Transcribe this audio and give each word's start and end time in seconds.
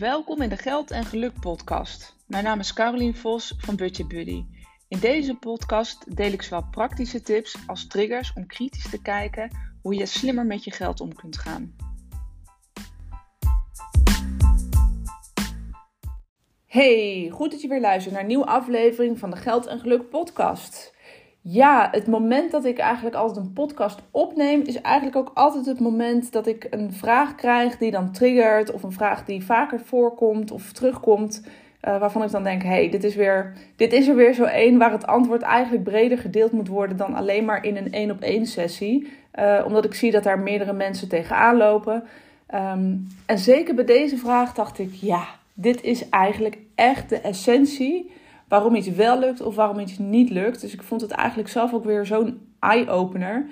Welkom 0.00 0.42
in 0.42 0.48
de 0.48 0.56
Geld 0.56 0.90
en 0.90 1.04
Geluk 1.04 1.40
podcast. 1.40 2.16
Mijn 2.26 2.44
naam 2.44 2.58
is 2.58 2.72
Carolien 2.72 3.14
Vos 3.14 3.54
van 3.58 3.76
Budget 3.76 4.08
Buddy. 4.08 4.44
In 4.88 4.98
deze 4.98 5.34
podcast 5.34 6.16
deel 6.16 6.32
ik 6.32 6.42
zowel 6.42 6.68
praktische 6.70 7.20
tips 7.20 7.56
als 7.66 7.86
triggers 7.86 8.32
om 8.32 8.46
kritisch 8.46 8.90
te 8.90 9.02
kijken 9.02 9.50
hoe 9.82 9.94
je 9.94 10.06
slimmer 10.06 10.46
met 10.46 10.64
je 10.64 10.70
geld 10.70 11.00
om 11.00 11.14
kunt 11.14 11.38
gaan. 11.38 11.76
Hey, 16.66 17.28
goed 17.32 17.50
dat 17.50 17.60
je 17.60 17.68
weer 17.68 17.80
luistert 17.80 18.12
naar 18.12 18.22
een 18.22 18.28
nieuwe 18.28 18.46
aflevering 18.46 19.18
van 19.18 19.30
de 19.30 19.36
Geld 19.36 19.66
en 19.66 19.80
Geluk 19.80 20.08
podcast. 20.08 20.94
Ja, 21.42 21.88
het 21.92 22.06
moment 22.06 22.50
dat 22.50 22.64
ik 22.64 22.78
eigenlijk 22.78 23.16
altijd 23.16 23.46
een 23.46 23.52
podcast 23.52 23.98
opneem, 24.10 24.62
is 24.64 24.80
eigenlijk 24.80 25.16
ook 25.16 25.30
altijd 25.34 25.66
het 25.66 25.80
moment 25.80 26.32
dat 26.32 26.46
ik 26.46 26.66
een 26.70 26.92
vraag 26.92 27.34
krijg 27.34 27.78
die 27.78 27.90
dan 27.90 28.12
triggert, 28.12 28.72
of 28.72 28.82
een 28.82 28.92
vraag 28.92 29.24
die 29.24 29.44
vaker 29.44 29.80
voorkomt 29.80 30.50
of 30.50 30.72
terugkomt, 30.72 31.42
uh, 31.88 31.98
waarvan 31.98 32.22
ik 32.22 32.30
dan 32.30 32.42
denk: 32.42 32.62
hey, 32.62 32.90
dit 32.90 33.04
is, 33.04 33.14
weer, 33.14 33.52
dit 33.76 33.92
is 33.92 34.08
er 34.08 34.14
weer 34.14 34.34
zo 34.34 34.44
één 34.44 34.78
waar 34.78 34.92
het 34.92 35.06
antwoord 35.06 35.42
eigenlijk 35.42 35.84
breder 35.84 36.18
gedeeld 36.18 36.52
moet 36.52 36.68
worden 36.68 36.96
dan 36.96 37.14
alleen 37.14 37.44
maar 37.44 37.64
in 37.64 37.76
een 37.76 37.92
één 37.92 38.10
op 38.10 38.20
één 38.20 38.46
sessie. 38.46 39.12
Uh, 39.38 39.62
omdat 39.66 39.84
ik 39.84 39.94
zie 39.94 40.10
dat 40.10 40.22
daar 40.22 40.38
meerdere 40.38 40.72
mensen 40.72 41.08
tegenaan 41.08 41.56
lopen. 41.56 42.04
Um, 42.54 43.06
en 43.26 43.38
zeker 43.38 43.74
bij 43.74 43.84
deze 43.84 44.16
vraag 44.16 44.52
dacht 44.52 44.78
ik: 44.78 44.94
ja, 44.94 45.24
dit 45.54 45.82
is 45.82 46.08
eigenlijk 46.08 46.58
echt 46.74 47.08
de 47.08 47.20
essentie 47.20 48.10
waarom 48.50 48.74
iets 48.74 48.88
wel 48.88 49.18
lukt 49.18 49.40
of 49.40 49.54
waarom 49.54 49.78
iets 49.78 49.98
niet 49.98 50.30
lukt. 50.30 50.60
Dus 50.60 50.72
ik 50.72 50.82
vond 50.82 51.00
het 51.00 51.10
eigenlijk 51.10 51.48
zelf 51.48 51.74
ook 51.74 51.84
weer 51.84 52.06
zo'n 52.06 52.40
eye-opener. 52.58 53.46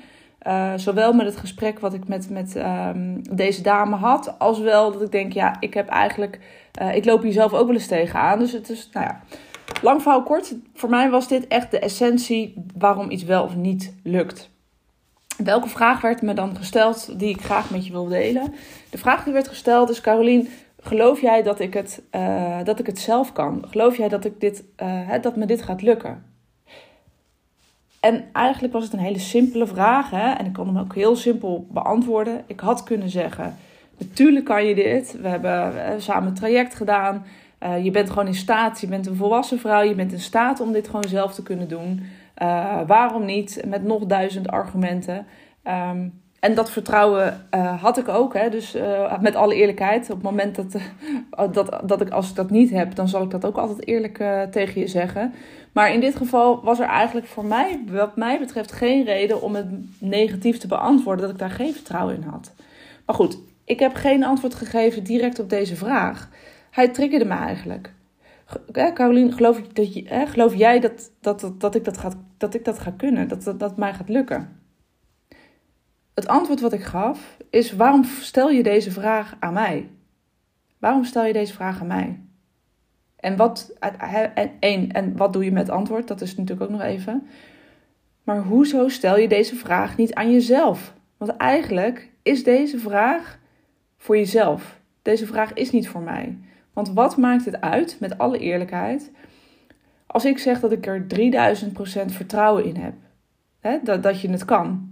Uh, 0.46 0.72
zowel 0.76 1.12
met 1.12 1.26
het 1.26 1.36
gesprek 1.36 1.78
wat 1.78 1.94
ik 1.94 2.08
met, 2.08 2.30
met 2.30 2.56
um, 2.56 3.22
deze 3.36 3.62
dame 3.62 3.96
had, 3.96 4.38
als 4.38 4.58
wel 4.58 4.92
dat 4.92 5.02
ik 5.02 5.12
denk, 5.12 5.32
ja, 5.32 5.56
ik 5.60 5.74
heb 5.74 5.88
eigenlijk, 5.88 6.40
uh, 6.82 6.94
ik 6.94 7.04
loop 7.04 7.22
hier 7.22 7.32
zelf 7.32 7.52
ook 7.52 7.66
wel 7.66 7.74
eens 7.74 7.86
tegenaan. 7.86 8.38
Dus 8.38 8.52
het 8.52 8.70
is, 8.70 8.88
nou 8.92 9.06
ja, 9.06 9.20
lang 9.82 10.02
verhaal 10.02 10.22
kort. 10.22 10.54
Voor 10.74 10.90
mij 10.90 11.10
was 11.10 11.28
dit 11.28 11.46
echt 11.46 11.70
de 11.70 11.78
essentie 11.78 12.54
waarom 12.78 13.10
iets 13.10 13.24
wel 13.24 13.44
of 13.44 13.56
niet 13.56 13.94
lukt. 14.02 14.50
Welke 15.36 15.68
vraag 15.68 16.00
werd 16.00 16.22
me 16.22 16.34
dan 16.34 16.56
gesteld 16.56 17.18
die 17.18 17.28
ik 17.28 17.42
graag 17.42 17.70
met 17.70 17.86
je 17.86 17.92
wil 17.92 18.06
delen? 18.06 18.54
De 18.90 18.98
vraag 18.98 19.24
die 19.24 19.32
werd 19.32 19.48
gesteld 19.48 19.90
is, 19.90 20.00
Carolien, 20.00 20.48
geloof 20.88 21.20
jij 21.20 21.42
dat 21.42 21.60
ik 21.60 21.74
het, 21.74 22.02
uh, 22.12 22.64
dat 22.64 22.78
ik 22.78 22.86
het 22.86 22.98
zelf 22.98 23.32
kan? 23.32 23.64
Geloof 23.70 23.96
jij 23.96 24.08
dat, 24.08 24.24
ik 24.24 24.40
dit, 24.40 24.64
uh, 24.82 25.12
dat 25.20 25.36
me 25.36 25.46
dit 25.46 25.62
gaat 25.62 25.82
lukken? 25.82 26.24
En 28.00 28.24
eigenlijk 28.32 28.72
was 28.72 28.84
het 28.84 28.92
een 28.92 28.98
hele 28.98 29.18
simpele 29.18 29.66
vraag. 29.66 30.10
Hè? 30.10 30.30
En 30.30 30.46
ik 30.46 30.52
kon 30.52 30.66
hem 30.66 30.78
ook 30.78 30.94
heel 30.94 31.16
simpel 31.16 31.66
beantwoorden. 31.70 32.44
Ik 32.46 32.60
had 32.60 32.82
kunnen 32.82 33.08
zeggen: 33.08 33.56
Natuurlijk 33.98 34.44
kan 34.44 34.64
je 34.64 34.74
dit. 34.74 35.20
We 35.20 35.28
hebben 35.28 35.84
eh, 35.84 35.94
samen 35.98 36.28
een 36.28 36.34
traject 36.34 36.74
gedaan. 36.74 37.24
Uh, 37.62 37.84
je 37.84 37.90
bent 37.90 38.08
gewoon 38.08 38.26
in 38.26 38.34
staat. 38.34 38.80
Je 38.80 38.86
bent 38.86 39.06
een 39.06 39.16
volwassen 39.16 39.58
vrouw. 39.58 39.82
Je 39.82 39.94
bent 39.94 40.12
in 40.12 40.20
staat 40.20 40.60
om 40.60 40.72
dit 40.72 40.86
gewoon 40.86 41.08
zelf 41.08 41.34
te 41.34 41.42
kunnen 41.42 41.68
doen. 41.68 42.02
Waarom 42.86 43.24
niet? 43.24 43.62
Met 43.66 43.84
nog 43.84 44.06
duizend 44.06 44.48
argumenten. 44.48 45.26
Um, 45.64 46.22
en 46.40 46.54
dat 46.54 46.70
vertrouwen 46.70 47.46
uh, 47.54 47.82
had 47.82 47.98
ik 47.98 48.08
ook. 48.08 48.34
Hè? 48.34 48.50
Dus 48.50 48.76
uh, 48.76 49.20
met 49.20 49.34
alle 49.34 49.54
eerlijkheid. 49.54 50.10
Op 50.10 50.16
het 50.16 50.22
moment 50.22 50.54
dat, 50.54 50.74
uh, 50.74 51.52
dat, 51.52 51.80
dat 51.84 52.00
ik, 52.00 52.10
als 52.10 52.28
ik 52.30 52.36
dat 52.36 52.50
niet 52.50 52.70
heb, 52.70 52.94
dan 52.94 53.08
zal 53.08 53.22
ik 53.22 53.30
dat 53.30 53.44
ook 53.44 53.56
altijd 53.56 53.86
eerlijk 53.86 54.16
tegen 54.50 54.80
je 54.80 54.86
zeggen. 54.86 55.34
Maar 55.72 55.92
in 55.92 56.00
dit 56.00 56.16
geval 56.16 56.64
was 56.64 56.80
er 56.80 56.86
eigenlijk 56.86 57.26
voor 57.26 57.44
mij, 57.44 57.80
wat 57.90 58.16
mij 58.16 58.38
betreft, 58.38 58.72
geen 58.72 59.04
reden 59.04 59.42
om 59.42 59.54
het 59.54 59.66
negatief 59.98 60.58
te 60.58 60.66
beantwoorden 60.66 61.22
dat 61.22 61.34
ik 61.34 61.38
daar 61.38 61.50
geen 61.50 61.72
vertrouwen 61.72 62.14
in 62.14 62.22
had. 62.22 62.54
Maar 63.06 63.16
goed, 63.16 63.38
ik 63.64 63.78
heb 63.78 63.94
geen 63.94 64.24
antwoord 64.24 64.54
gegeven 64.54 65.04
direct 65.04 65.38
op 65.38 65.50
deze 65.50 65.76
vraag. 65.76 66.28
Hij 66.70 66.88
triggerde 66.88 67.24
me 67.24 67.34
eigenlijk. 67.34 67.92
Carolien, 68.72 69.32
geloof, 69.32 69.62
dat 69.72 69.94
je, 69.94 70.26
geloof 70.26 70.54
jij 70.54 70.80
dat, 70.80 71.10
dat, 71.20 71.40
dat, 71.40 71.60
dat, 71.60 71.74
ik 71.74 71.84
dat, 71.84 71.98
ga, 71.98 72.10
dat 72.36 72.54
ik 72.54 72.64
dat 72.64 72.78
ga 72.78 72.92
kunnen? 72.96 73.28
Dat, 73.28 73.42
dat, 73.42 73.60
dat 73.60 73.76
mij 73.76 73.94
gaat 73.94 74.08
lukken? 74.08 74.57
Het 76.18 76.28
antwoord 76.28 76.60
wat 76.60 76.72
ik 76.72 76.82
gaf 76.82 77.36
is: 77.50 77.72
waarom 77.72 78.04
stel 78.04 78.50
je 78.50 78.62
deze 78.62 78.90
vraag 78.90 79.36
aan 79.38 79.52
mij? 79.52 79.88
Waarom 80.78 81.04
stel 81.04 81.24
je 81.24 81.32
deze 81.32 81.52
vraag 81.52 81.80
aan 81.80 81.86
mij? 81.86 82.20
En 83.16 83.36
wat, 83.36 83.72
en, 84.60 84.92
en 84.92 85.16
wat 85.16 85.32
doe 85.32 85.44
je 85.44 85.52
met 85.52 85.70
antwoord? 85.70 86.08
Dat 86.08 86.20
is 86.20 86.36
natuurlijk 86.36 86.70
ook 86.70 86.78
nog 86.78 86.86
even. 86.86 87.26
Maar 88.22 88.42
hoezo 88.42 88.88
stel 88.88 89.18
je 89.18 89.28
deze 89.28 89.56
vraag 89.56 89.96
niet 89.96 90.14
aan 90.14 90.32
jezelf? 90.32 90.94
Want 91.16 91.36
eigenlijk 91.36 92.10
is 92.22 92.44
deze 92.44 92.78
vraag 92.78 93.38
voor 93.96 94.16
jezelf. 94.16 94.80
Deze 95.02 95.26
vraag 95.26 95.52
is 95.52 95.70
niet 95.70 95.88
voor 95.88 96.02
mij. 96.02 96.38
Want 96.72 96.92
wat 96.92 97.16
maakt 97.16 97.44
het 97.44 97.60
uit, 97.60 97.96
met 98.00 98.18
alle 98.18 98.38
eerlijkheid, 98.38 99.10
als 100.06 100.24
ik 100.24 100.38
zeg 100.38 100.60
dat 100.60 100.72
ik 100.72 100.86
er 100.86 101.06
3000% 101.06 102.04
vertrouwen 102.06 102.64
in 102.64 102.76
heb? 102.76 102.94
Hè, 103.60 103.78
dat, 103.82 104.02
dat 104.02 104.20
je 104.20 104.30
het 104.30 104.44
kan. 104.44 104.87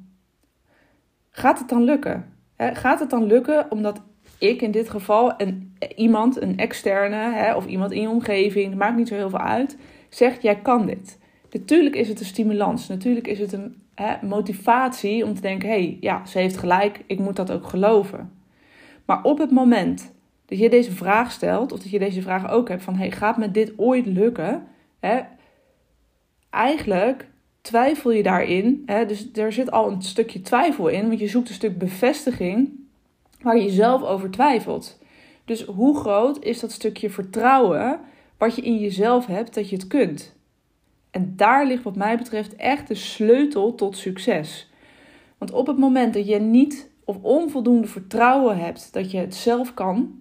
Gaat 1.39 1.59
het 1.59 1.69
dan 1.69 1.83
lukken? 1.83 2.33
Gaat 2.57 3.01
het 3.01 3.11
dan 3.11 3.27
lukken 3.27 3.71
omdat 3.71 4.03
ik 4.39 4.63
in 4.63 4.71
dit 4.71 4.91
geval 4.91 5.35
een, 5.37 5.77
iemand, 5.97 6.41
een 6.43 6.59
externe 6.59 7.55
of 7.57 7.67
iemand 7.67 7.93
in 7.93 8.01
je 8.01 8.09
omgeving, 8.09 8.75
maakt 8.75 8.97
niet 8.97 9.09
zo 9.09 9.15
heel 9.15 9.31
veel 9.31 9.39
uit, 9.39 9.77
zegt: 10.09 10.43
Jij 10.43 10.57
kan 10.57 10.87
dit. 10.87 11.19
Natuurlijk 11.53 11.95
is 11.95 12.09
het 12.09 12.21
een 12.21 12.27
stimulans. 12.27 12.89
Natuurlijk 12.89 13.27
is 13.27 13.39
het 13.39 13.53
een 13.53 13.77
motivatie 14.23 15.25
om 15.25 15.35
te 15.35 15.41
denken: 15.41 15.69
hé, 15.69 15.75
hey, 15.75 15.97
ja, 16.01 16.27
ze 16.27 16.39
heeft 16.39 16.57
gelijk, 16.57 17.03
ik 17.07 17.19
moet 17.19 17.37
dat 17.37 17.51
ook 17.51 17.67
geloven. 17.67 18.33
Maar 19.05 19.23
op 19.23 19.39
het 19.39 19.51
moment 19.51 20.13
dat 20.47 20.59
je 20.59 20.71
deze 20.71 20.93
vraag 20.93 21.33
stelt, 21.33 21.73
of 21.73 21.79
dat 21.79 21.91
je 21.91 21.99
deze 21.99 22.23
vraag 22.23 22.51
ook 22.51 22.69
hebt 22.69 22.83
van: 22.83 22.97
hey, 22.97 23.11
gaat 23.11 23.37
me 23.37 23.51
dit 23.51 23.73
ooit 23.77 24.07
lukken? 24.07 24.67
Eigenlijk 26.51 27.29
twijfel 27.67 28.11
je 28.11 28.23
daarin. 28.23 28.83
Hè? 28.87 29.07
Dus 29.07 29.29
er 29.33 29.53
zit 29.53 29.71
al 29.71 29.91
een 29.91 30.03
stukje 30.03 30.43
twijfel 30.43 30.89
in, 30.89 31.07
want 31.07 31.21
je 31.21 31.29
zoekt 31.29 31.49
een 31.49 31.55
stuk 31.55 31.79
bevestiging 31.79 32.71
waar 33.41 33.59
je 33.59 33.71
zelf 33.71 34.03
over 34.03 34.31
twijfelt. 34.31 34.99
Dus 35.45 35.65
hoe 35.65 35.97
groot 35.97 36.45
is 36.45 36.61
dat 36.61 36.73
stukje 36.73 37.11
vertrouwen 37.11 38.01
wat 38.39 38.57
je 38.57 38.63
in 38.63 38.79
jezelf 38.79 39.27
hebt 39.27 39.55
dat 39.55 39.71
je 39.71 39.77
het 39.77 39.87
kunt? 39.87 40.35
En 41.11 41.33
daar 41.37 41.67
ligt 41.67 41.83
wat 41.83 41.97
mij 41.97 42.17
betreft 42.17 42.57
echt 42.57 42.89
de 42.89 42.95
sleutel 42.95 43.75
tot 43.75 43.97
succes. 43.97 44.71
Want 45.39 45.53
op 45.53 45.67
het 45.67 45.79
moment 45.79 46.15
dat 46.15 46.27
je 46.27 46.39
niet 46.39 46.91
of 47.05 47.17
onvoldoende 47.23 47.87
vertrouwen 47.87 48.59
hebt 48.59 48.93
dat 48.93 49.11
je 49.11 49.19
het 49.19 49.35
zelf 49.35 49.75
kan, 49.75 50.21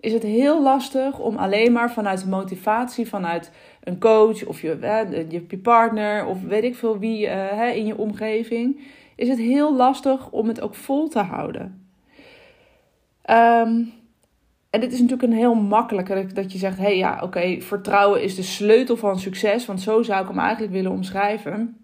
is 0.00 0.12
het 0.12 0.22
heel 0.22 0.62
lastig 0.62 1.18
om 1.18 1.36
alleen 1.36 1.72
maar 1.72 1.92
vanuit 1.92 2.26
motivatie, 2.26 3.08
vanuit 3.08 3.50
een 3.84 3.98
coach 3.98 4.44
of 4.44 4.60
je, 4.60 4.78
je, 5.28 5.58
partner 5.58 6.26
of 6.26 6.42
weet 6.42 6.64
ik 6.64 6.74
veel 6.74 6.98
wie 6.98 7.26
uh, 7.26 7.76
in 7.76 7.86
je 7.86 7.96
omgeving, 7.96 8.80
is 9.16 9.28
het 9.28 9.38
heel 9.38 9.76
lastig 9.76 10.30
om 10.30 10.48
het 10.48 10.60
ook 10.60 10.74
vol 10.74 11.08
te 11.08 11.18
houden. 11.18 11.88
Um, 13.30 13.92
en 14.70 14.80
dit 14.80 14.92
is 14.92 15.00
natuurlijk 15.00 15.32
een 15.32 15.38
heel 15.38 15.54
makkelijke 15.54 16.26
dat 16.34 16.52
je 16.52 16.58
zegt: 16.58 16.76
hé 16.76 16.82
hey, 16.82 16.96
ja, 16.96 17.20
oké, 17.22 17.60
vertrouwen 17.60 18.22
is 18.22 18.34
de 18.34 18.42
sleutel 18.42 18.96
van 18.96 19.18
succes, 19.18 19.66
want 19.66 19.80
zo 19.80 20.02
zou 20.02 20.22
ik 20.22 20.28
hem 20.28 20.38
eigenlijk 20.38 20.72
willen 20.72 20.90
omschrijven. 20.90 21.76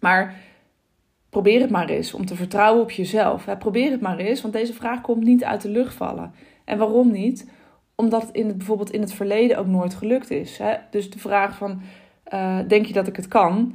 Maar 0.00 0.34
probeer 1.30 1.60
het 1.60 1.70
maar 1.70 1.88
eens 1.88 2.14
om 2.14 2.26
te 2.26 2.36
vertrouwen 2.36 2.82
op 2.82 2.90
jezelf. 2.90 3.44
Hè. 3.44 3.56
Probeer 3.56 3.90
het 3.90 4.00
maar 4.00 4.18
eens, 4.18 4.42
want 4.42 4.54
deze 4.54 4.72
vraag 4.72 5.00
komt 5.00 5.24
niet 5.24 5.44
uit 5.44 5.62
de 5.62 5.68
lucht 5.68 5.94
vallen. 5.94 6.32
En 6.64 6.78
waarom 6.78 7.10
niet? 7.10 7.50
Omdat 7.94 8.22
het, 8.22 8.30
in 8.30 8.46
het 8.46 8.56
bijvoorbeeld 8.56 8.90
in 8.90 9.00
het 9.00 9.12
verleden 9.12 9.58
ook 9.58 9.66
nooit 9.66 9.94
gelukt 9.94 10.30
is. 10.30 10.58
Hè? 10.58 10.74
Dus 10.90 11.10
de 11.10 11.18
vraag 11.18 11.56
van, 11.56 11.80
uh, 12.34 12.58
denk 12.68 12.86
je 12.86 12.92
dat 12.92 13.06
ik 13.06 13.16
het 13.16 13.28
kan? 13.28 13.74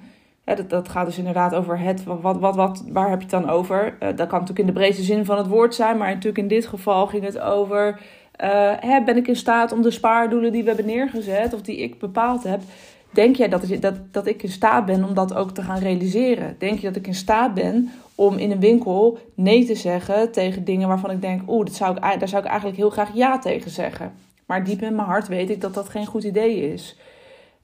dat, 0.55 0.69
dat 0.69 0.89
gaat 0.89 1.05
dus 1.05 1.17
inderdaad 1.17 1.55
over 1.55 1.79
het, 1.79 2.03
wat, 2.03 2.37
wat, 2.37 2.55
wat, 2.55 2.83
waar 2.87 3.09
heb 3.09 3.21
je 3.21 3.25
het 3.25 3.43
dan 3.43 3.49
over? 3.49 3.85
Uh, 3.85 3.99
dat 3.99 4.27
kan 4.27 4.39
natuurlijk 4.39 4.59
in 4.59 4.65
de 4.65 4.79
breedste 4.79 5.03
zin 5.03 5.25
van 5.25 5.37
het 5.37 5.47
woord 5.47 5.75
zijn, 5.75 5.97
maar 5.97 6.07
natuurlijk 6.07 6.37
in 6.37 6.47
dit 6.47 6.65
geval 6.67 7.07
ging 7.07 7.23
het 7.23 7.39
over, 7.39 7.99
uh, 8.43 8.71
hè, 8.79 9.03
ben 9.03 9.17
ik 9.17 9.27
in 9.27 9.35
staat 9.35 9.71
om 9.71 9.81
de 9.81 9.91
spaardoelen 9.91 10.51
die 10.51 10.61
we 10.61 10.67
hebben 10.67 10.85
neergezet 10.85 11.53
of 11.53 11.61
die 11.61 11.77
ik 11.77 11.99
bepaald 11.99 12.43
heb, 12.43 12.61
denk 13.09 13.35
jij 13.35 13.49
dat, 13.49 13.63
dat, 13.79 13.95
dat 14.11 14.27
ik 14.27 14.43
in 14.43 14.51
staat 14.51 14.85
ben 14.85 15.03
om 15.03 15.13
dat 15.13 15.33
ook 15.33 15.51
te 15.51 15.61
gaan 15.61 15.79
realiseren? 15.79 16.55
Denk 16.57 16.79
je 16.79 16.87
dat 16.87 16.95
ik 16.95 17.07
in 17.07 17.15
staat 17.15 17.53
ben 17.53 17.91
om 18.15 18.37
in 18.37 18.51
een 18.51 18.59
winkel 18.59 19.17
nee 19.33 19.65
te 19.65 19.75
zeggen 19.75 20.31
tegen 20.31 20.63
dingen 20.63 20.87
waarvan 20.87 21.11
ik 21.11 21.21
denk, 21.21 21.49
oeh, 21.49 21.65
daar 21.65 22.27
zou 22.27 22.43
ik 22.43 22.49
eigenlijk 22.49 22.77
heel 22.77 22.89
graag 22.89 23.13
ja 23.13 23.39
tegen 23.39 23.71
zeggen. 23.71 24.13
Maar 24.45 24.63
diep 24.63 24.81
in 24.81 24.95
mijn 24.95 25.07
hart 25.07 25.27
weet 25.27 25.49
ik 25.49 25.61
dat 25.61 25.73
dat 25.73 25.89
geen 25.89 26.05
goed 26.05 26.23
idee 26.23 26.73
is. 26.73 26.97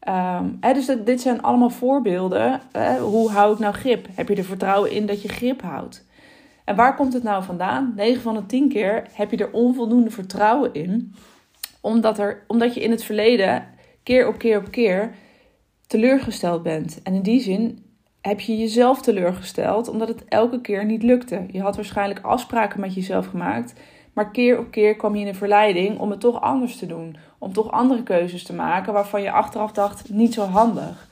Um, 0.08 0.58
hè, 0.60 0.74
dus 0.74 0.92
dit 1.06 1.22
zijn 1.22 1.42
allemaal 1.42 1.70
voorbeelden. 1.70 2.62
Hè, 2.72 3.00
hoe 3.00 3.32
hou 3.32 3.54
ik 3.54 3.60
nou 3.60 3.74
grip? 3.74 4.08
Heb 4.14 4.28
je 4.28 4.36
er 4.36 4.44
vertrouwen 4.44 4.92
in 4.92 5.06
dat 5.06 5.22
je 5.22 5.28
grip 5.28 5.62
houdt? 5.62 6.06
En 6.66 6.76
waar 6.76 6.96
komt 6.96 7.14
het 7.14 7.24
nou 7.24 7.44
vandaan? 7.44 7.94
9 7.96 8.22
van 8.22 8.36
de 8.36 8.46
10 8.46 8.70
keer 8.70 9.08
heb 9.12 9.32
je 9.32 9.38
er 9.38 9.52
onvoldoende 9.52 10.10
vertrouwen 10.10 10.74
in. 10.74 11.14
Omdat, 11.82 12.20
er, 12.20 12.44
omdat 12.48 12.74
je 12.74 12.82
in 12.82 12.92
het 12.92 13.04
verleden 13.04 13.68
keer 14.04 14.28
op 14.28 14.38
keer 14.38 14.58
op 14.58 14.72
keer 14.72 15.14
teleurgesteld 15.88 16.64
bent. 16.64 17.02
En 17.04 17.14
in 17.14 17.22
die 17.22 17.42
zin 17.42 17.86
heb 18.22 18.40
je 18.40 18.58
jezelf 18.58 19.02
teleurgesteld 19.02 19.88
omdat 19.88 20.08
het 20.08 20.26
elke 20.26 20.62
keer 20.62 20.86
niet 20.86 21.04
lukte. 21.04 21.46
Je 21.52 21.62
had 21.62 21.76
waarschijnlijk 21.76 22.20
afspraken 22.26 22.80
met 22.80 22.94
jezelf 22.94 23.28
gemaakt 23.28 23.74
Maar 24.14 24.32
keer 24.32 24.60
op 24.60 24.72
keer 24.72 24.96
kwam 24.96 25.16
je 25.16 25.26
in 25.26 25.32
de 25.32 25.38
verleiding 25.38 26.00
om 26.00 26.10
het 26.10 26.20
toch 26.20 26.42
anders 26.42 26.78
te 26.78 26.86
doen. 26.86 27.18
Om 27.38 27.54
toch 27.54 27.72
andere 27.72 28.04
keuzes 28.04 28.44
te 28.44 28.54
maken 28.54 28.94
waarvan 28.94 29.22
je 29.22 29.32
achteraf 29.32 29.72
dacht 29.72 30.10
niet 30.10 30.34
zo 30.34 30.42
handig. 30.42 31.10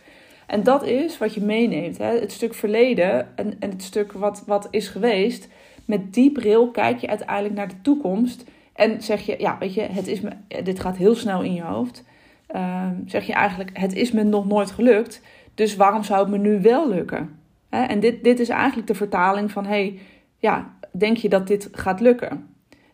En 0.47 0.63
dat 0.63 0.83
is 0.83 1.17
wat 1.17 1.33
je 1.33 1.41
meeneemt. 1.41 1.97
Hè? 1.97 2.19
Het 2.19 2.31
stuk 2.31 2.53
verleden 2.53 3.37
en, 3.37 3.55
en 3.59 3.69
het 3.69 3.83
stuk 3.83 4.11
wat, 4.11 4.43
wat 4.45 4.67
is 4.69 4.87
geweest. 4.87 5.47
Met 5.85 6.13
die 6.13 6.31
bril 6.31 6.71
kijk 6.71 6.99
je 6.99 7.07
uiteindelijk 7.07 7.55
naar 7.55 7.67
de 7.67 7.81
toekomst. 7.81 8.43
En 8.73 9.01
zeg 9.01 9.25
je, 9.25 9.35
ja, 9.37 9.57
weet 9.59 9.73
je, 9.73 9.81
het 9.81 10.07
is 10.07 10.21
me, 10.21 10.29
dit 10.63 10.79
gaat 10.79 10.97
heel 10.97 11.15
snel 11.15 11.41
in 11.41 11.53
je 11.53 11.63
hoofd. 11.63 12.03
Ehm, 12.47 12.95
zeg 13.05 13.25
je 13.25 13.33
eigenlijk, 13.33 13.69
het 13.73 13.93
is 13.93 14.11
me 14.11 14.23
nog 14.23 14.47
nooit 14.47 14.71
gelukt. 14.71 15.21
Dus 15.53 15.75
waarom 15.75 16.03
zou 16.03 16.19
het 16.19 16.29
me 16.29 16.37
nu 16.37 16.61
wel 16.61 16.89
lukken? 16.89 17.39
En 17.69 17.99
dit, 17.99 18.23
dit 18.23 18.39
is 18.39 18.49
eigenlijk 18.49 18.87
de 18.87 18.95
vertaling 18.95 19.51
van: 19.51 19.65
hey, 19.65 19.99
ja, 20.37 20.73
denk 20.91 21.17
je 21.17 21.29
dat 21.29 21.47
dit 21.47 21.69
gaat 21.71 21.99
lukken? 21.99 22.47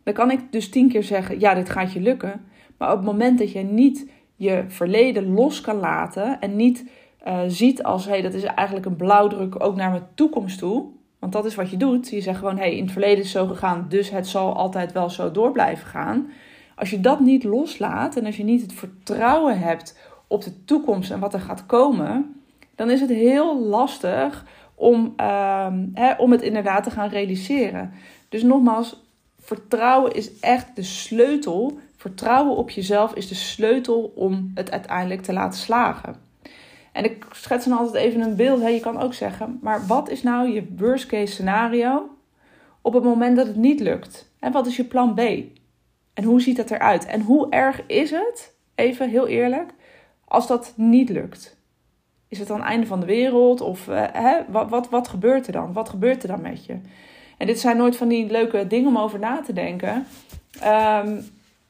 Dan 0.04 0.14
kan 0.14 0.32
ik 0.32 0.52
dus 0.52 0.70
tien 0.70 0.90
keer 0.90 1.04
zeggen: 1.04 1.40
ja, 1.40 1.54
dit 1.54 1.70
gaat 1.70 1.94
je 1.94 2.00
lukken. 2.00 2.42
Maar 2.78 2.92
op 2.92 2.98
het 2.98 3.06
moment 3.06 3.40
dat 3.40 3.52
je 3.52 3.60
niet 3.60 4.10
je 4.36 4.64
verleden 4.68 5.34
los 5.34 5.62
kan 5.62 5.76
laten 5.76 6.40
en 6.40 6.56
niet 6.56 6.90
uh, 7.28 7.40
ziet 7.48 7.84
als: 7.84 8.06
hey, 8.06 8.22
dat 8.22 8.34
is 8.34 8.44
eigenlijk 8.44 8.86
een 8.86 8.96
blauwdruk 8.96 9.64
ook 9.64 9.76
naar 9.76 9.90
mijn 9.90 10.08
toekomst 10.14 10.60
toe. 10.60 10.86
Want 11.20 11.34
dat 11.34 11.46
is 11.46 11.56
wat 11.56 11.70
je 11.70 11.78
doet. 11.78 12.10
Je 12.10 12.22
zegt 12.22 12.40
gewoon: 12.40 12.58
hey, 12.58 12.76
in 12.76 12.84
het 12.84 12.92
verleden 12.92 13.18
is 13.18 13.34
het 13.34 13.44
zo 13.44 13.48
gegaan, 13.48 13.86
dus 13.90 14.10
het 14.10 14.28
zal 14.28 14.56
altijd 14.56 14.92
wel 14.92 15.10
zo 15.10 15.32
door 15.32 15.52
blijven 15.52 15.88
gaan. 15.88 16.30
Als 16.80 16.90
je 16.90 17.00
dat 17.00 17.20
niet 17.20 17.44
loslaat 17.44 18.16
en 18.16 18.26
als 18.26 18.38
je 18.38 18.44
niet 18.44 18.62
het 18.62 18.74
vertrouwen 18.74 19.60
hebt 19.60 19.98
op 20.28 20.44
de 20.44 20.66
toekomst 20.66 21.12
en 21.12 21.20
wat 21.20 21.34
er 21.34 21.40
gaat 21.40 21.66
komen, 21.66 22.42
dan 22.76 22.90
is 22.90 23.02
het 23.02 23.10
heel 23.10 23.60
lastig 23.60 24.46
om, 24.76 25.14
ehm, 25.16 25.86
om 26.18 26.32
het 26.32 26.42
inderdaad 26.42 26.84
te 26.84 26.92
gaan 26.92 27.10
realiseren. 27.10 27.92
Dus 28.30 28.44
nogmaals, 28.44 29.04
vertrouwen 29.40 30.14
is 30.14 30.40
echt 30.40 30.76
de 30.76 30.84
sleutel. 30.84 31.80
Vertrouwen 31.96 32.56
op 32.56 32.70
jezelf 32.70 33.14
is 33.14 33.28
de 33.28 33.36
sleutel 33.36 34.12
om 34.16 34.52
het 34.54 34.72
uiteindelijk 34.72 35.22
te 35.22 35.34
laten 35.34 35.60
slagen. 35.60 36.16
En 36.92 37.04
ik 37.04 37.26
schets 37.32 37.66
dan 37.66 37.78
altijd 37.78 38.04
even 38.06 38.22
een 38.22 38.36
beeld. 38.36 38.62
Hè. 38.62 38.68
Je 38.68 38.80
kan 38.80 39.00
ook 39.00 39.14
zeggen, 39.14 39.60
maar 39.62 39.88
wat 39.88 40.10
is 40.10 40.24
nou 40.24 40.50
je 40.50 40.68
worst 40.78 41.06
case 41.06 41.34
scenario 41.34 42.10
op 42.82 42.94
het 42.94 43.04
moment 43.04 43.36
dat 43.36 43.48
het 43.48 43.56
niet 43.56 43.80
lukt? 43.80 44.32
En 44.40 44.52
wat 44.52 44.68
is 44.68 44.76
je 44.76 44.84
plan 44.84 45.14
B? 45.14 45.20
En 46.20 46.26
hoe 46.26 46.42
ziet 46.42 46.56
dat 46.56 46.72
eruit? 46.72 47.06
En 47.06 47.22
hoe 47.22 47.50
erg 47.50 47.82
is 47.86 48.12
het, 48.12 48.56
even 48.76 49.10
heel 49.10 49.28
eerlijk, 49.28 49.74
als 50.26 50.48
dat 50.48 50.74
niet 50.76 51.10
lukt? 51.10 51.58
Is 52.28 52.40
het 52.40 52.48
dan 52.48 52.58
het 52.58 52.66
einde 52.66 52.88
van 52.88 53.00
de 53.00 53.06
wereld? 53.06 53.62
Of 53.62 53.88
uh, 53.88 54.04
hè, 54.12 54.40
wat, 54.48 54.70
wat, 54.70 54.90
wat 54.90 55.08
gebeurt 55.08 55.48
er 55.48 55.54
dan? 55.54 55.74
Wat 55.74 55.90
gebeurt 55.90 56.22
er 56.24 56.30
dan 56.30 56.42
met 56.42 56.66
je? 56.66 56.78
En 57.38 57.48
dit 57.48 57.60
zijn 57.60 57.78
nooit 57.78 57.98
van 57.98 58.08
die 58.08 58.32
leuke 58.32 58.68
dingen 58.68 58.88
om 58.88 58.98
over 58.98 59.20
na 59.20 59.42
te 59.42 59.54
denken. 59.54 60.06
Um, 60.64 61.26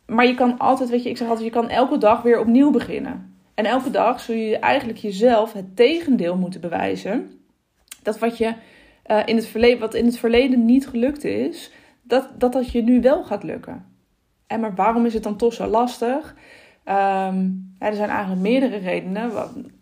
maar 0.06 0.25
je 0.25 0.36
kan 0.36 0.57
altijd, 0.57 0.90
weet 0.90 1.04
je, 1.04 1.10
ik 1.10 1.18
zeg 1.18 1.28
altijd, 1.28 1.46
je 1.46 1.54
kan 1.54 1.69
elke 1.69 1.98
dag 1.98 2.22
weer 2.22 2.40
opnieuw 2.40 2.72
beginnen. 2.72 3.36
En 3.54 3.66
elke 3.66 3.92
dag 3.92 4.19
zul 4.19 4.36
je 4.36 4.60
eigenlijk 4.60 5.00
jezelf 5.00 5.54
het 5.54 5.75
tegendeel 5.75 6.38
moeten 6.38 6.62
bewijzen. 6.62 7.42
Dat 8.04 8.19
wat, 8.19 8.38
je, 8.38 8.54
uh, 9.07 9.22
in, 9.25 9.36
het 9.36 9.48
verleden, 9.48 9.80
wat 9.80 9.94
in 9.94 10.06
het 10.06 10.18
verleden 10.18 10.66
niet 10.66 10.88
gelukt 10.88 11.24
is, 11.24 11.72
dat, 12.01 12.30
dat 12.38 12.54
dat 12.54 12.72
je 12.72 12.84
nu 12.84 13.01
wel 13.01 13.24
gaat 13.24 13.44
lukken. 13.44 13.90
En 14.50 14.60
maar 14.60 14.75
waarom 14.75 15.06
is 15.06 15.13
het 15.13 15.24
dan 15.24 15.36
toch 15.36 15.54
zo 15.54 15.68
lastig? 15.68 16.36
Um, 16.86 17.74
er 17.80 17.94
zijn 17.94 18.10
eigenlijk 18.10 18.42
meerdere 18.42 18.78
redenen. 18.78 19.31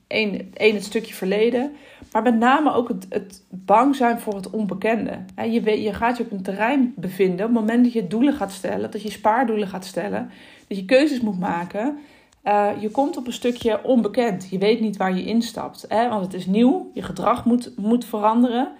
Eén, 0.07 0.51
één, 0.53 0.75
het 0.75 0.83
stukje 0.83 1.13
verleden. 1.13 1.71
Maar 2.11 2.21
met 2.21 2.37
name 2.37 2.73
ook 2.73 2.87
het, 2.87 3.05
het 3.09 3.43
bang 3.49 3.95
zijn 3.95 4.19
voor 4.19 4.35
het 4.35 4.49
onbekende. 4.49 5.19
Je, 5.35 5.81
je 5.81 5.93
gaat 5.93 6.17
je 6.17 6.23
op 6.23 6.31
een 6.31 6.41
terrein 6.41 6.93
bevinden. 6.95 7.45
Op 7.45 7.51
het 7.51 7.59
moment 7.59 7.83
dat 7.83 7.93
je 7.93 8.07
doelen 8.07 8.33
gaat 8.33 8.51
stellen. 8.51 8.91
Dat 8.91 9.01
je 9.01 9.11
spaardoelen 9.11 9.67
gaat 9.67 9.85
stellen. 9.85 10.29
Dat 10.67 10.77
je 10.77 10.85
keuzes 10.85 11.21
moet 11.21 11.39
maken. 11.39 11.97
Uh, 12.43 12.69
je 12.79 12.89
komt 12.89 13.17
op 13.17 13.27
een 13.27 13.33
stukje 13.33 13.83
onbekend. 13.83 14.49
Je 14.49 14.57
weet 14.57 14.79
niet 14.79 14.97
waar 14.97 15.15
je 15.15 15.25
instapt. 15.25 15.85
Hè? 15.87 16.09
Want 16.09 16.23
het 16.23 16.33
is 16.33 16.45
nieuw. 16.45 16.91
Je 16.93 17.01
gedrag 17.01 17.45
moet, 17.45 17.71
moet 17.77 18.05
veranderen. 18.05 18.71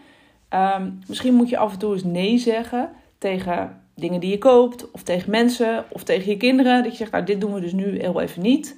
Um, 0.53 0.99
misschien 1.07 1.33
moet 1.33 1.49
je 1.49 1.57
af 1.57 1.73
en 1.73 1.79
toe 1.79 1.93
eens 1.93 2.03
nee 2.03 2.37
zeggen 2.37 2.89
tegen 3.17 3.81
dingen 3.97 4.19
die 4.19 4.31
je 4.31 4.37
koopt, 4.37 4.91
of 4.91 5.03
tegen 5.03 5.31
mensen, 5.31 5.85
of 5.91 6.03
tegen 6.03 6.31
je 6.31 6.37
kinderen. 6.37 6.83
Dat 6.83 6.91
je 6.91 6.97
zegt, 6.97 7.11
nou, 7.11 7.23
dit 7.23 7.41
doen 7.41 7.53
we 7.53 7.61
dus 7.61 7.73
nu 7.73 7.99
heel 7.99 8.21
even 8.21 8.41
niet. 8.41 8.75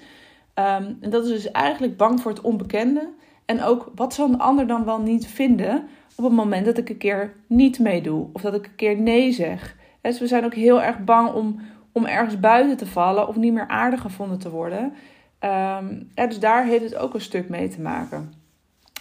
Um, 0.56 0.98
en 1.02 1.10
dat 1.10 1.24
is 1.24 1.30
dus 1.30 1.52
eigenlijk 1.52 1.98
bang 1.98 2.22
voor 2.22 2.32
het 2.32 2.42
onbekende. 2.42 3.10
En 3.46 3.64
ook, 3.64 3.92
wat 3.96 4.14
zal 4.14 4.30
een 4.30 4.40
ander 4.40 4.68
dan 4.68 4.86
wel 4.86 5.00
niet 5.00 5.28
vinden 5.28 5.88
op 6.16 6.24
het 6.24 6.34
moment 6.34 6.66
dat 6.66 6.78
ik 6.78 6.90
een 6.90 6.98
keer 6.98 7.34
niet 7.48 7.80
meedoe, 7.80 8.28
of 8.34 8.42
dat 8.42 8.54
ik 8.54 8.66
een 8.66 8.76
keer 8.76 8.98
nee 8.98 9.32
zeg. 9.32 9.76
Dus 10.02 10.20
we 10.20 10.28
zijn 10.28 10.46
ook 10.46 10.54
heel 10.54 10.82
erg 10.82 11.04
bang 11.04 11.34
om, 11.34 11.60
om 11.92 12.06
ergens 12.06 12.40
buiten 12.40 12.78
te 12.78 12.86
vallen 12.86 13.28
of 13.28 13.36
niet 13.36 13.54
meer 13.54 13.68
aardig 13.68 14.02
gevonden 14.02 14.40
te 14.40 14.50
worden. 14.50 14.94
Ja, 15.42 15.82
dus 16.28 16.40
daar 16.40 16.66
heeft 16.66 16.84
het 16.84 16.96
ook 16.96 17.14
een 17.14 17.22
stuk 17.22 17.50
mee 17.50 17.68
te 17.68 17.82
maken. 17.82 18.34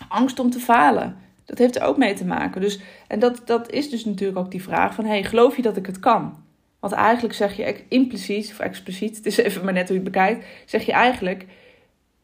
Angst 0.09 0.39
om 0.39 0.51
te 0.51 0.59
falen. 0.59 1.17
Dat 1.49 1.59
heeft 1.59 1.77
er 1.77 1.83
ook 1.83 1.97
mee 1.97 2.15
te 2.15 2.25
maken. 2.25 2.61
Dus, 2.61 2.81
en 3.07 3.19
dat, 3.19 3.43
dat 3.45 3.71
is 3.71 3.91
dus 3.91 4.05
natuurlijk 4.05 4.39
ook 4.39 4.51
die 4.51 4.63
vraag 4.63 4.95
van... 4.95 5.05
hey, 5.05 5.25
geloof 5.25 5.57
je 5.57 5.63
dat 5.63 5.77
ik 5.77 5.87
het 5.87 5.99
kan? 5.99 6.45
Want 6.79 6.93
eigenlijk 6.93 7.35
zeg 7.35 7.57
je 7.57 7.85
impliciet 7.89 8.51
of 8.51 8.59
expliciet... 8.59 9.17
het 9.17 9.27
is 9.27 9.37
even 9.37 9.65
maar 9.65 9.73
net 9.73 9.89
hoe 9.89 9.97
je 9.97 10.03
het 10.03 10.13
bekijkt... 10.13 10.47
zeg 10.67 10.87
je 10.87 10.93
eigenlijk... 10.93 11.47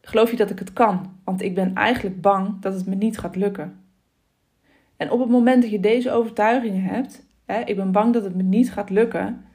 geloof 0.01 0.31
je 0.31 0.37
dat 0.37 0.49
ik 0.49 0.59
het 0.59 0.73
kan? 0.73 1.19
Want 1.23 1.41
ik 1.41 1.55
ben 1.55 1.75
eigenlijk 1.75 2.21
bang 2.21 2.61
dat 2.61 2.73
het 2.73 2.85
me 2.85 2.95
niet 2.95 3.17
gaat 3.17 3.35
lukken. 3.35 3.83
En 4.97 5.11
op 5.11 5.19
het 5.19 5.29
moment 5.29 5.61
dat 5.61 5.71
je 5.71 5.79
deze 5.79 6.11
overtuigingen 6.11 6.83
hebt... 6.83 7.25
Hè, 7.45 7.59
ik 7.59 7.75
ben 7.75 7.91
bang 7.91 8.13
dat 8.13 8.23
het 8.23 8.35
me 8.35 8.43
niet 8.43 8.71
gaat 8.71 8.89
lukken... 8.89 9.45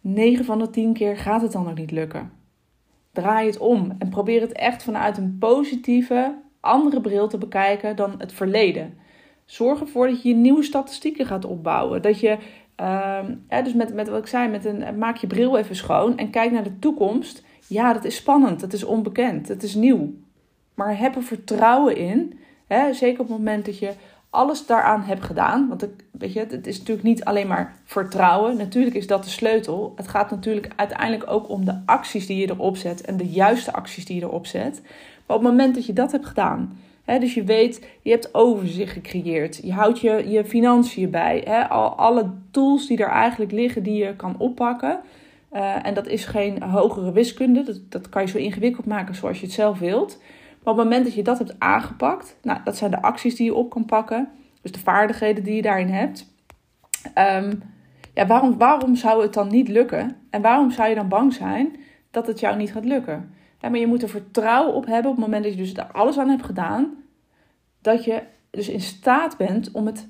9 0.00 0.44
van 0.44 0.58
de 0.58 0.70
10 0.70 0.92
keer 0.92 1.16
gaat 1.16 1.42
het 1.42 1.52
dan 1.52 1.68
ook 1.68 1.78
niet 1.78 1.90
lukken. 1.90 2.32
Draai 3.12 3.46
het 3.46 3.58
om 3.58 3.94
en 3.98 4.08
probeer 4.08 4.40
het 4.40 4.52
echt 4.52 4.82
vanuit 4.82 5.18
een 5.18 5.36
positieve, 5.38 6.34
andere 6.68 7.00
bril 7.00 7.28
te 7.28 7.38
bekijken 7.38 7.96
dan 7.96 8.14
het 8.18 8.32
verleden. 8.32 8.98
Zorg 9.44 9.80
ervoor 9.80 10.08
dat 10.08 10.22
je 10.22 10.34
nieuwe 10.34 10.62
statistieken 10.62 11.26
gaat 11.26 11.44
opbouwen. 11.44 12.02
Dat 12.02 12.20
je, 12.20 12.38
uh, 12.80 13.24
dus 13.64 13.74
met, 13.74 13.94
met 13.94 14.08
wat 14.08 14.18
ik 14.18 14.26
zei, 14.26 14.48
met 14.48 14.64
een, 14.64 14.98
maak 14.98 15.16
je 15.16 15.26
bril 15.26 15.56
even 15.56 15.76
schoon 15.76 16.16
en 16.18 16.30
kijk 16.30 16.50
naar 16.50 16.62
de 16.62 16.78
toekomst. 16.78 17.42
Ja, 17.66 17.92
dat 17.92 18.04
is 18.04 18.16
spannend, 18.16 18.60
dat 18.60 18.72
is 18.72 18.84
onbekend, 18.84 19.46
dat 19.46 19.62
is 19.62 19.74
nieuw. 19.74 20.12
Maar 20.74 20.98
heb 20.98 21.16
er 21.16 21.22
vertrouwen 21.22 21.96
in. 21.96 22.38
Hè? 22.66 22.92
Zeker 22.92 23.20
op 23.20 23.28
het 23.28 23.36
moment 23.36 23.64
dat 23.64 23.78
je 23.78 23.92
alles 24.30 24.66
daaraan 24.66 25.02
hebt 25.02 25.24
gedaan. 25.24 25.68
Want 25.68 25.82
ik, 25.82 25.90
weet 26.10 26.32
je, 26.32 26.38
het 26.38 26.66
is 26.66 26.78
natuurlijk 26.78 27.06
niet 27.06 27.24
alleen 27.24 27.46
maar 27.46 27.76
vertrouwen. 27.84 28.56
Natuurlijk 28.56 28.96
is 28.96 29.06
dat 29.06 29.24
de 29.24 29.30
sleutel. 29.30 29.92
Het 29.96 30.08
gaat 30.08 30.30
natuurlijk 30.30 30.72
uiteindelijk 30.76 31.30
ook 31.30 31.48
om 31.48 31.64
de 31.64 31.82
acties 31.84 32.26
die 32.26 32.40
je 32.40 32.50
erop 32.50 32.76
zet. 32.76 33.00
En 33.00 33.16
de 33.16 33.28
juiste 33.28 33.72
acties 33.72 34.04
die 34.04 34.16
je 34.16 34.22
erop 34.22 34.46
zet. 34.46 34.82
Op 35.28 35.34
het 35.34 35.50
moment 35.50 35.74
dat 35.74 35.86
je 35.86 35.92
dat 35.92 36.12
hebt 36.12 36.26
gedaan, 36.26 36.78
hè, 37.04 37.18
dus 37.18 37.34
je 37.34 37.44
weet, 37.44 37.86
je 38.02 38.10
hebt 38.10 38.34
overzicht 38.34 38.92
gecreëerd, 38.92 39.60
je 39.62 39.72
houdt 39.72 40.00
je, 40.00 40.28
je 40.28 40.44
financiën 40.44 41.10
bij, 41.10 41.42
hè, 41.44 41.68
al, 41.68 41.94
alle 41.94 42.30
tools 42.50 42.86
die 42.86 42.98
er 42.98 43.08
eigenlijk 43.08 43.52
liggen 43.52 43.82
die 43.82 44.04
je 44.04 44.16
kan 44.16 44.34
oppakken. 44.38 45.00
Uh, 45.52 45.86
en 45.86 45.94
dat 45.94 46.06
is 46.06 46.24
geen 46.24 46.62
hogere 46.62 47.12
wiskunde, 47.12 47.62
dat, 47.62 47.80
dat 47.88 48.08
kan 48.08 48.22
je 48.22 48.28
zo 48.28 48.38
ingewikkeld 48.38 48.86
maken 48.86 49.14
zoals 49.14 49.40
je 49.40 49.44
het 49.44 49.54
zelf 49.54 49.78
wilt. 49.78 50.18
Maar 50.62 50.72
op 50.72 50.78
het 50.78 50.88
moment 50.88 51.04
dat 51.04 51.14
je 51.14 51.22
dat 51.22 51.38
hebt 51.38 51.54
aangepakt, 51.58 52.36
nou, 52.42 52.60
dat 52.64 52.76
zijn 52.76 52.90
de 52.90 53.02
acties 53.02 53.36
die 53.36 53.46
je 53.46 53.54
op 53.54 53.70
kan 53.70 53.84
pakken, 53.84 54.28
dus 54.62 54.72
de 54.72 54.78
vaardigheden 54.78 55.44
die 55.44 55.54
je 55.54 55.62
daarin 55.62 55.88
hebt. 55.88 56.26
Um, 57.14 57.62
ja, 58.14 58.26
waarom, 58.26 58.58
waarom 58.58 58.96
zou 58.96 59.22
het 59.22 59.34
dan 59.34 59.48
niet 59.48 59.68
lukken? 59.68 60.16
En 60.30 60.42
waarom 60.42 60.70
zou 60.70 60.88
je 60.88 60.94
dan 60.94 61.08
bang 61.08 61.32
zijn 61.32 61.76
dat 62.10 62.26
het 62.26 62.40
jou 62.40 62.56
niet 62.56 62.72
gaat 62.72 62.84
lukken? 62.84 63.34
Ja, 63.60 63.68
maar 63.68 63.78
je 63.78 63.86
moet 63.86 64.02
er 64.02 64.08
vertrouwen 64.08 64.74
op 64.74 64.86
hebben 64.86 65.10
op 65.10 65.16
het 65.16 65.26
moment 65.26 65.44
dat 65.44 65.52
je 65.52 65.58
dus 65.58 65.74
er 65.74 65.92
alles 65.92 66.18
aan 66.18 66.28
hebt 66.28 66.44
gedaan. 66.44 66.96
Dat 67.80 68.04
je 68.04 68.22
dus 68.50 68.68
in 68.68 68.80
staat 68.80 69.36
bent 69.36 69.70
om 69.70 69.86
het, 69.86 70.08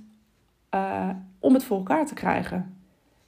uh, 0.75 1.11
om 1.39 1.55
het 1.55 1.65
voor 1.65 1.77
elkaar 1.77 2.07
te 2.07 2.15
krijgen. 2.15 2.77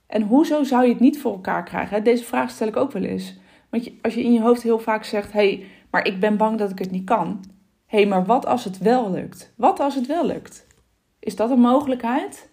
En 0.06 0.22
hoezo 0.22 0.62
zou 0.62 0.82
je 0.84 0.90
het 0.90 1.00
niet 1.00 1.20
voor 1.20 1.32
elkaar 1.32 1.64
krijgen? 1.64 2.04
Deze 2.04 2.24
vraag 2.24 2.50
stel 2.50 2.68
ik 2.68 2.76
ook 2.76 2.92
wel 2.92 3.02
eens. 3.02 3.38
Want 3.68 3.90
als 4.02 4.14
je 4.14 4.22
in 4.22 4.32
je 4.32 4.40
hoofd 4.40 4.62
heel 4.62 4.78
vaak 4.78 5.04
zegt: 5.04 5.32
hé, 5.32 5.38
hey, 5.38 5.66
maar 5.90 6.06
ik 6.06 6.20
ben 6.20 6.36
bang 6.36 6.58
dat 6.58 6.70
ik 6.70 6.78
het 6.78 6.90
niet 6.90 7.04
kan. 7.04 7.44
Hé, 7.86 7.98
hey, 7.98 8.06
maar 8.06 8.24
wat 8.24 8.46
als 8.46 8.64
het 8.64 8.78
wel 8.78 9.10
lukt? 9.10 9.52
Wat 9.56 9.80
als 9.80 9.94
het 9.94 10.06
wel 10.06 10.26
lukt? 10.26 10.66
Is 11.18 11.36
dat 11.36 11.50
een 11.50 11.60
mogelijkheid? 11.60 12.48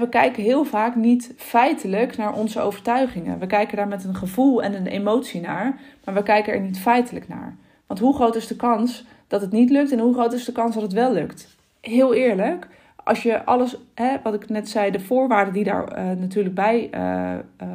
We 0.00 0.08
kijken 0.08 0.42
heel 0.42 0.64
vaak 0.64 0.96
niet 0.96 1.32
feitelijk 1.36 2.16
naar 2.16 2.32
onze 2.34 2.60
overtuigingen. 2.60 3.38
We 3.38 3.46
kijken 3.46 3.76
daar 3.76 3.88
met 3.88 4.04
een 4.04 4.14
gevoel 4.14 4.62
en 4.62 4.74
een 4.74 4.86
emotie 4.86 5.40
naar, 5.40 5.80
maar 6.04 6.14
we 6.14 6.22
kijken 6.22 6.52
er 6.52 6.60
niet 6.60 6.78
feitelijk 6.78 7.28
naar. 7.28 7.56
Want 7.86 8.00
hoe 8.00 8.14
groot 8.14 8.36
is 8.36 8.46
de 8.46 8.56
kans 8.56 9.04
dat 9.26 9.40
het 9.40 9.52
niet 9.52 9.70
lukt 9.70 9.92
en 9.92 9.98
hoe 9.98 10.14
groot 10.14 10.32
is 10.32 10.44
de 10.44 10.52
kans 10.52 10.74
dat 10.74 10.82
het 10.82 10.92
wel 10.92 11.12
lukt? 11.12 11.56
Heel 11.80 12.14
eerlijk, 12.14 12.68
als 13.04 13.22
je 13.22 13.44
alles, 13.44 13.76
hè, 13.94 14.16
wat 14.22 14.34
ik 14.34 14.48
net 14.48 14.68
zei, 14.68 14.90
de 14.90 15.00
voorwaarden 15.00 15.54
die 15.54 15.64
daar 15.64 15.98
uh, 15.98 16.18
natuurlijk 16.18 16.54
bij 16.54 16.90
uh, 16.94 17.34
uh, 17.62 17.68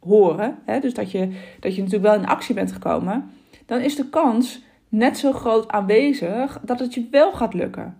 horen, 0.00 0.58
hè, 0.64 0.80
dus 0.80 0.94
dat 0.94 1.10
je, 1.10 1.28
dat 1.60 1.74
je 1.74 1.82
natuurlijk 1.82 2.12
wel 2.12 2.22
in 2.22 2.28
actie 2.28 2.54
bent 2.54 2.72
gekomen, 2.72 3.30
dan 3.66 3.80
is 3.80 3.96
de 3.96 4.08
kans 4.08 4.62
net 4.88 5.18
zo 5.18 5.32
groot 5.32 5.68
aanwezig 5.68 6.60
dat 6.62 6.78
het 6.78 6.94
je 6.94 7.08
wel 7.10 7.32
gaat 7.32 7.54
lukken. 7.54 7.96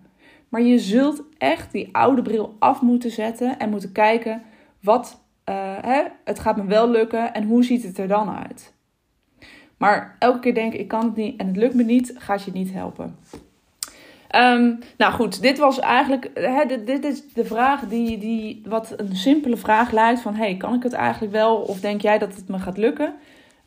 Maar 0.53 0.61
je 0.61 0.79
zult 0.79 1.23
echt 1.37 1.71
die 1.71 1.89
oude 1.91 2.21
bril 2.21 2.55
af 2.59 2.81
moeten 2.81 3.11
zetten 3.11 3.59
en 3.59 3.69
moeten 3.69 3.91
kijken 3.91 4.41
wat 4.79 5.21
uh, 5.49 5.55
hè, 5.81 6.03
het 6.23 6.39
gaat 6.39 6.57
me 6.57 6.65
wel 6.65 6.89
lukken 6.89 7.33
en 7.33 7.43
hoe 7.43 7.63
ziet 7.63 7.83
het 7.83 7.97
er 7.97 8.07
dan 8.07 8.29
uit. 8.29 8.73
Maar 9.77 10.15
elke 10.19 10.39
keer 10.39 10.53
denken 10.53 10.79
ik 10.79 10.87
kan 10.87 11.05
het 11.05 11.15
niet 11.15 11.39
en 11.39 11.47
het 11.47 11.55
lukt 11.55 11.73
me 11.73 11.83
niet, 11.83 12.13
gaat 12.17 12.43
je 12.43 12.51
niet 12.51 12.73
helpen. 12.73 13.17
Um, 14.35 14.79
nou 14.97 15.13
goed, 15.13 15.41
dit 15.41 15.57
was 15.57 15.79
eigenlijk 15.79 16.29
hè, 16.33 16.65
dit, 16.65 16.87
dit, 16.87 17.05
is 17.05 17.33
de 17.33 17.45
vraag 17.45 17.87
die, 17.87 18.17
die 18.17 18.61
wat 18.65 18.93
een 18.97 19.15
simpele 19.15 19.57
vraag 19.57 19.91
lijkt 19.91 20.21
van 20.21 20.35
hey, 20.35 20.57
kan 20.57 20.73
ik 20.73 20.83
het 20.83 20.93
eigenlijk 20.93 21.33
wel 21.33 21.55
of 21.55 21.79
denk 21.79 22.01
jij 22.01 22.17
dat 22.17 22.35
het 22.35 22.47
me 22.47 22.59
gaat 22.59 22.77
lukken? 22.77 23.13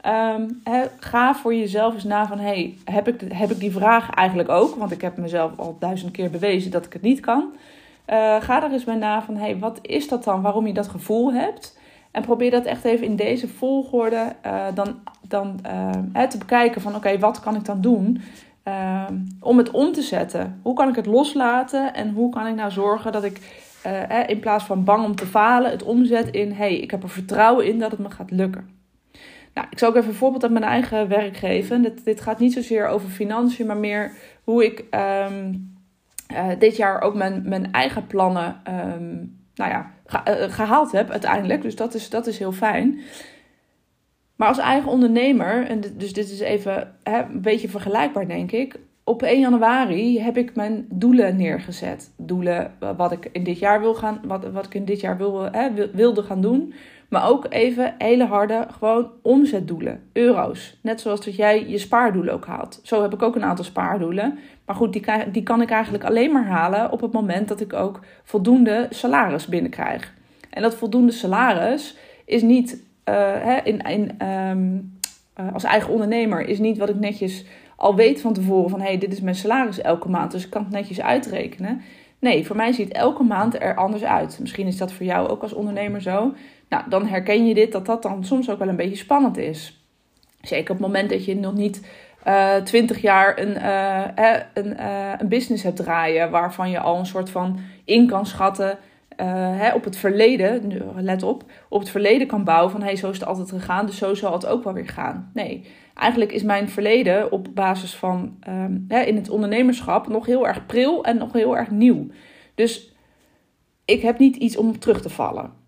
Um, 0.06 0.62
ga 0.98 1.34
voor 1.34 1.54
jezelf 1.54 1.94
eens 1.94 2.04
na 2.04 2.26
van 2.26 2.38
hey, 2.38 2.78
heb 2.84 3.08
ik, 3.08 3.20
heb 3.28 3.50
ik 3.50 3.60
die 3.60 3.72
vraag 3.72 4.10
eigenlijk 4.10 4.48
ook? 4.48 4.74
Want 4.74 4.90
ik 4.90 5.00
heb 5.00 5.16
mezelf 5.16 5.52
al 5.56 5.76
duizend 5.78 6.10
keer 6.10 6.30
bewezen 6.30 6.70
dat 6.70 6.86
ik 6.86 6.92
het 6.92 7.02
niet 7.02 7.20
kan. 7.20 7.44
Uh, 8.10 8.40
ga 8.40 8.62
er 8.62 8.72
eens 8.72 8.84
bij 8.84 8.94
na 8.94 9.22
van 9.22 9.36
hey, 9.36 9.58
wat 9.58 9.78
is 9.82 10.08
dat 10.08 10.24
dan 10.24 10.42
waarom 10.42 10.66
je 10.66 10.72
dat 10.72 10.88
gevoel 10.88 11.32
hebt? 11.32 11.78
En 12.10 12.22
probeer 12.22 12.50
dat 12.50 12.64
echt 12.64 12.84
even 12.84 13.06
in 13.06 13.16
deze 13.16 13.48
volgorde 13.48 14.32
uh, 14.46 14.64
dan, 14.74 14.98
dan 15.20 15.60
uh, 16.14 16.22
te 16.22 16.38
bekijken 16.38 16.80
van 16.80 16.94
oké, 16.94 17.18
wat 17.18 17.40
kan 17.40 17.54
ik 17.54 17.64
dan 17.64 17.80
doen? 17.80 18.22
Ehm, 18.62 19.14
om 19.40 19.58
het 19.58 19.70
om 19.70 19.92
te 19.92 20.02
zetten. 20.02 20.60
Hoe 20.62 20.74
kan 20.74 20.88
ik 20.88 20.96
het 20.96 21.06
loslaten 21.06 21.94
en 21.94 22.12
hoe 22.12 22.30
kan 22.30 22.46
ik 22.46 22.54
nou 22.54 22.70
zorgen 22.70 23.12
dat 23.12 23.24
ik 23.24 23.64
in 24.26 24.40
plaats 24.40 24.64
van 24.64 24.84
bang 24.84 25.04
om 25.04 25.14
te 25.14 25.26
falen, 25.26 25.70
het 25.70 25.82
omzet 25.82 26.30
in 26.30 26.52
hey, 26.52 26.76
ik 26.76 26.90
heb 26.90 27.02
er 27.02 27.08
vertrouwen 27.08 27.66
in 27.66 27.78
dat 27.78 27.90
het 27.90 28.00
me 28.00 28.10
gaat 28.10 28.30
lukken. 28.30 28.75
Nou, 29.56 29.68
ik 29.70 29.78
zal 29.78 29.88
ook 29.88 29.96
even 29.96 30.08
een 30.08 30.14
voorbeeld 30.14 30.42
uit 30.42 30.52
mijn 30.52 30.64
eigen 30.64 31.08
werk 31.08 31.36
geven. 31.36 31.94
Dit, 32.04 32.20
gaat 32.20 32.38
niet 32.38 32.52
zozeer 32.52 32.86
over 32.86 33.08
financiën, 33.08 33.66
maar 33.66 33.76
meer 33.76 34.12
hoe 34.44 34.64
ik 34.64 34.84
um, 35.30 35.74
uh, 36.32 36.48
dit 36.58 36.76
jaar 36.76 37.00
ook 37.00 37.14
mijn, 37.14 37.42
mijn 37.44 37.72
eigen 37.72 38.06
plannen 38.06 38.60
um, 38.68 39.38
nou 39.54 39.70
ja, 39.70 39.90
eh, 40.24 40.52
gehaald 40.52 40.92
heb 40.92 41.10
uiteindelijk. 41.10 41.62
Dus 41.62 41.76
dat 41.76 41.94
is, 41.94 42.10
dat 42.10 42.26
is 42.26 42.38
heel 42.38 42.52
fijn. 42.52 43.00
Maar 44.36 44.48
als 44.48 44.58
eigen 44.58 44.90
ondernemer, 44.90 45.66
en 45.66 45.80
dus 45.80 46.12
dit 46.12 46.30
is 46.30 46.40
even 46.40 46.94
hè, 47.02 47.22
een 47.22 47.42
beetje 47.42 47.68
vergelijkbaar 47.68 48.28
denk 48.28 48.52
ik. 48.52 48.78
Op 49.04 49.22
1 49.22 49.40
januari 49.40 50.20
heb 50.20 50.36
ik 50.36 50.54
mijn 50.54 50.86
doelen 50.90 51.36
neergezet. 51.36 52.12
Doelen 52.16 52.72
wat 52.96 53.12
ik 53.12 53.28
in 53.32 53.44
dit 53.44 53.58
jaar 53.58 53.80
wil 53.80 53.94
gaan, 53.94 54.20
wat, 54.24 54.50
wat 54.50 54.66
ik 54.66 54.74
in 54.74 54.84
dit 54.84 55.00
jaar 55.00 55.16
wil, 55.16 55.50
hè, 55.50 55.90
wilde 55.92 56.22
gaan 56.22 56.40
doen. 56.40 56.74
Maar 57.08 57.28
ook 57.28 57.46
even 57.48 57.94
hele 57.98 58.24
harde, 58.24 58.66
gewoon 58.78 59.10
omzetdoelen. 59.22 60.02
Euro's. 60.12 60.78
Net 60.80 61.00
zoals 61.00 61.24
dat 61.24 61.36
jij 61.36 61.68
je 61.68 61.78
spaardoelen 61.78 62.34
ook 62.34 62.46
haalt. 62.46 62.80
Zo 62.82 63.02
heb 63.02 63.14
ik 63.14 63.22
ook 63.22 63.36
een 63.36 63.44
aantal 63.44 63.64
spaardoelen. 63.64 64.38
Maar 64.64 64.76
goed, 64.76 64.92
die, 64.92 65.04
die 65.32 65.42
kan 65.42 65.62
ik 65.62 65.70
eigenlijk 65.70 66.04
alleen 66.04 66.32
maar 66.32 66.46
halen 66.46 66.92
op 66.92 67.00
het 67.00 67.12
moment 67.12 67.48
dat 67.48 67.60
ik 67.60 67.72
ook 67.72 68.00
voldoende 68.24 68.86
salaris 68.90 69.46
binnenkrijg. 69.46 70.14
En 70.50 70.62
dat 70.62 70.74
voldoende 70.74 71.12
salaris 71.12 71.96
is 72.24 72.42
niet 72.42 72.72
uh, 73.08 73.14
hè, 73.38 73.56
in, 73.62 73.80
in, 73.80 74.26
um, 74.28 74.98
uh, 75.40 75.54
als 75.54 75.64
eigen 75.64 75.92
ondernemer, 75.92 76.48
is 76.48 76.58
niet 76.58 76.78
wat 76.78 76.88
ik 76.88 76.98
netjes 76.98 77.44
al 77.76 77.94
weet 77.94 78.20
van 78.20 78.32
tevoren 78.32 78.70
van 78.70 78.80
hé, 78.80 78.86
hey, 78.86 78.98
dit 78.98 79.12
is 79.12 79.20
mijn 79.20 79.34
salaris 79.34 79.80
elke 79.80 80.08
maand, 80.08 80.30
dus 80.30 80.44
ik 80.44 80.50
kan 80.50 80.62
het 80.62 80.72
netjes 80.72 81.00
uitrekenen. 81.00 81.82
Nee, 82.18 82.46
voor 82.46 82.56
mij 82.56 82.72
ziet 82.72 82.92
elke 82.92 83.22
maand 83.22 83.60
er 83.60 83.74
anders 83.74 84.04
uit. 84.04 84.38
Misschien 84.40 84.66
is 84.66 84.76
dat 84.76 84.92
voor 84.92 85.06
jou 85.06 85.28
ook 85.28 85.42
als 85.42 85.52
ondernemer 85.52 86.02
zo. 86.02 86.34
Nou, 86.68 86.82
dan 86.88 87.06
herken 87.06 87.46
je 87.46 87.54
dit, 87.54 87.72
dat 87.72 87.86
dat 87.86 88.02
dan 88.02 88.24
soms 88.24 88.50
ook 88.50 88.58
wel 88.58 88.68
een 88.68 88.76
beetje 88.76 88.96
spannend 88.96 89.36
is. 89.36 89.84
Zeker 90.40 90.70
op 90.70 90.78
het 90.78 90.86
moment 90.86 91.10
dat 91.10 91.24
je 91.24 91.36
nog 91.36 91.54
niet 91.54 91.86
uh, 92.26 92.54
twintig 92.54 93.00
jaar 93.00 93.38
een, 93.38 93.56
uh, 93.56 94.40
een, 94.54 94.80
uh, 94.80 95.12
een 95.18 95.28
business 95.28 95.62
hebt 95.62 95.76
draaien, 95.76 96.30
waarvan 96.30 96.70
je 96.70 96.80
al 96.80 96.98
een 96.98 97.06
soort 97.06 97.30
van 97.30 97.58
in 97.84 98.06
kan 98.06 98.26
schatten 98.26 98.78
hè, 99.16 99.74
op 99.74 99.84
het 99.84 99.96
verleden, 99.96 100.72
let 100.96 101.22
op, 101.22 101.44
op 101.68 101.80
het 101.80 101.90
verleden 101.90 102.26
kan 102.26 102.44
bouwen 102.44 102.70
van 102.70 102.82
hey, 102.82 102.96
zo 102.96 103.10
is 103.10 103.18
het 103.18 103.28
altijd 103.28 103.50
gegaan, 103.50 103.86
dus 103.86 103.98
zo 103.98 104.14
zal 104.14 104.32
het 104.32 104.46
ook 104.46 104.64
wel 104.64 104.72
weer 104.72 104.88
gaan. 104.88 105.30
Nee, 105.34 105.66
eigenlijk 105.96 106.32
is 106.32 106.42
mijn 106.42 106.68
verleden 106.68 107.32
op 107.32 107.48
basis 107.54 107.94
van 107.94 108.36
um, 108.48 108.84
hè, 108.88 109.00
in 109.00 109.16
het 109.16 109.30
ondernemerschap 109.30 110.08
nog 110.08 110.26
heel 110.26 110.46
erg 110.46 110.66
pril 110.66 111.04
en 111.04 111.16
nog 111.16 111.32
heel 111.32 111.56
erg 111.56 111.70
nieuw. 111.70 112.06
Dus 112.54 112.94
ik 113.84 114.02
heb 114.02 114.18
niet 114.18 114.36
iets 114.36 114.56
om 114.56 114.78
terug 114.78 115.02
te 115.02 115.10
vallen 115.10 115.64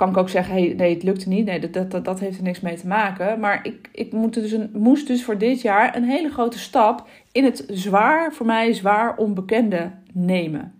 kan 0.00 0.08
ik 0.08 0.16
ook 0.16 0.28
zeggen, 0.28 0.54
hey, 0.54 0.74
nee, 0.76 0.94
het 0.94 1.02
lukte 1.02 1.28
niet. 1.28 1.44
Nee, 1.44 1.70
dat, 1.70 1.90
dat, 1.90 2.04
dat 2.04 2.20
heeft 2.20 2.36
er 2.36 2.42
niks 2.42 2.60
mee 2.60 2.76
te 2.76 2.86
maken. 2.86 3.40
Maar 3.40 3.60
ik, 3.66 3.88
ik 3.92 4.12
moet 4.12 4.34
dus 4.34 4.52
een, 4.52 4.70
moest 4.72 5.06
dus 5.06 5.24
voor 5.24 5.38
dit 5.38 5.60
jaar 5.60 5.96
een 5.96 6.04
hele 6.04 6.28
grote 6.28 6.58
stap 6.58 7.08
in 7.32 7.44
het 7.44 7.64
zwaar, 7.68 8.32
voor 8.32 8.46
mij 8.46 8.72
zwaar 8.72 9.16
onbekende 9.16 9.90
nemen. 10.12 10.74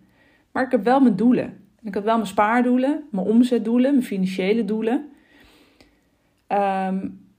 Maar 0.52 0.64
ik 0.64 0.70
heb 0.70 0.84
wel 0.84 1.00
mijn 1.00 1.16
doelen. 1.16 1.58
Ik 1.82 1.94
heb 1.94 2.04
wel 2.04 2.14
mijn 2.14 2.26
spaardoelen, 2.26 3.04
mijn 3.10 3.26
omzetdoelen, 3.26 3.90
mijn 3.90 4.04
financiële 4.04 4.64
doelen. 4.64 5.08
Um, 6.48 7.29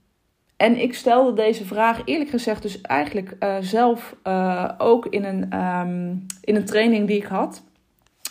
en 0.62 0.82
ik 0.82 0.94
stelde 0.94 1.32
deze 1.32 1.64
vraag 1.64 2.00
eerlijk 2.04 2.30
gezegd 2.30 2.62
dus 2.62 2.80
eigenlijk 2.80 3.36
uh, 3.40 3.56
zelf 3.60 4.16
uh, 4.26 4.68
ook 4.78 5.06
in 5.06 5.24
een, 5.24 5.60
um, 5.60 6.26
in 6.40 6.56
een 6.56 6.64
training 6.64 7.06
die 7.06 7.16
ik 7.16 7.24
had. 7.24 7.62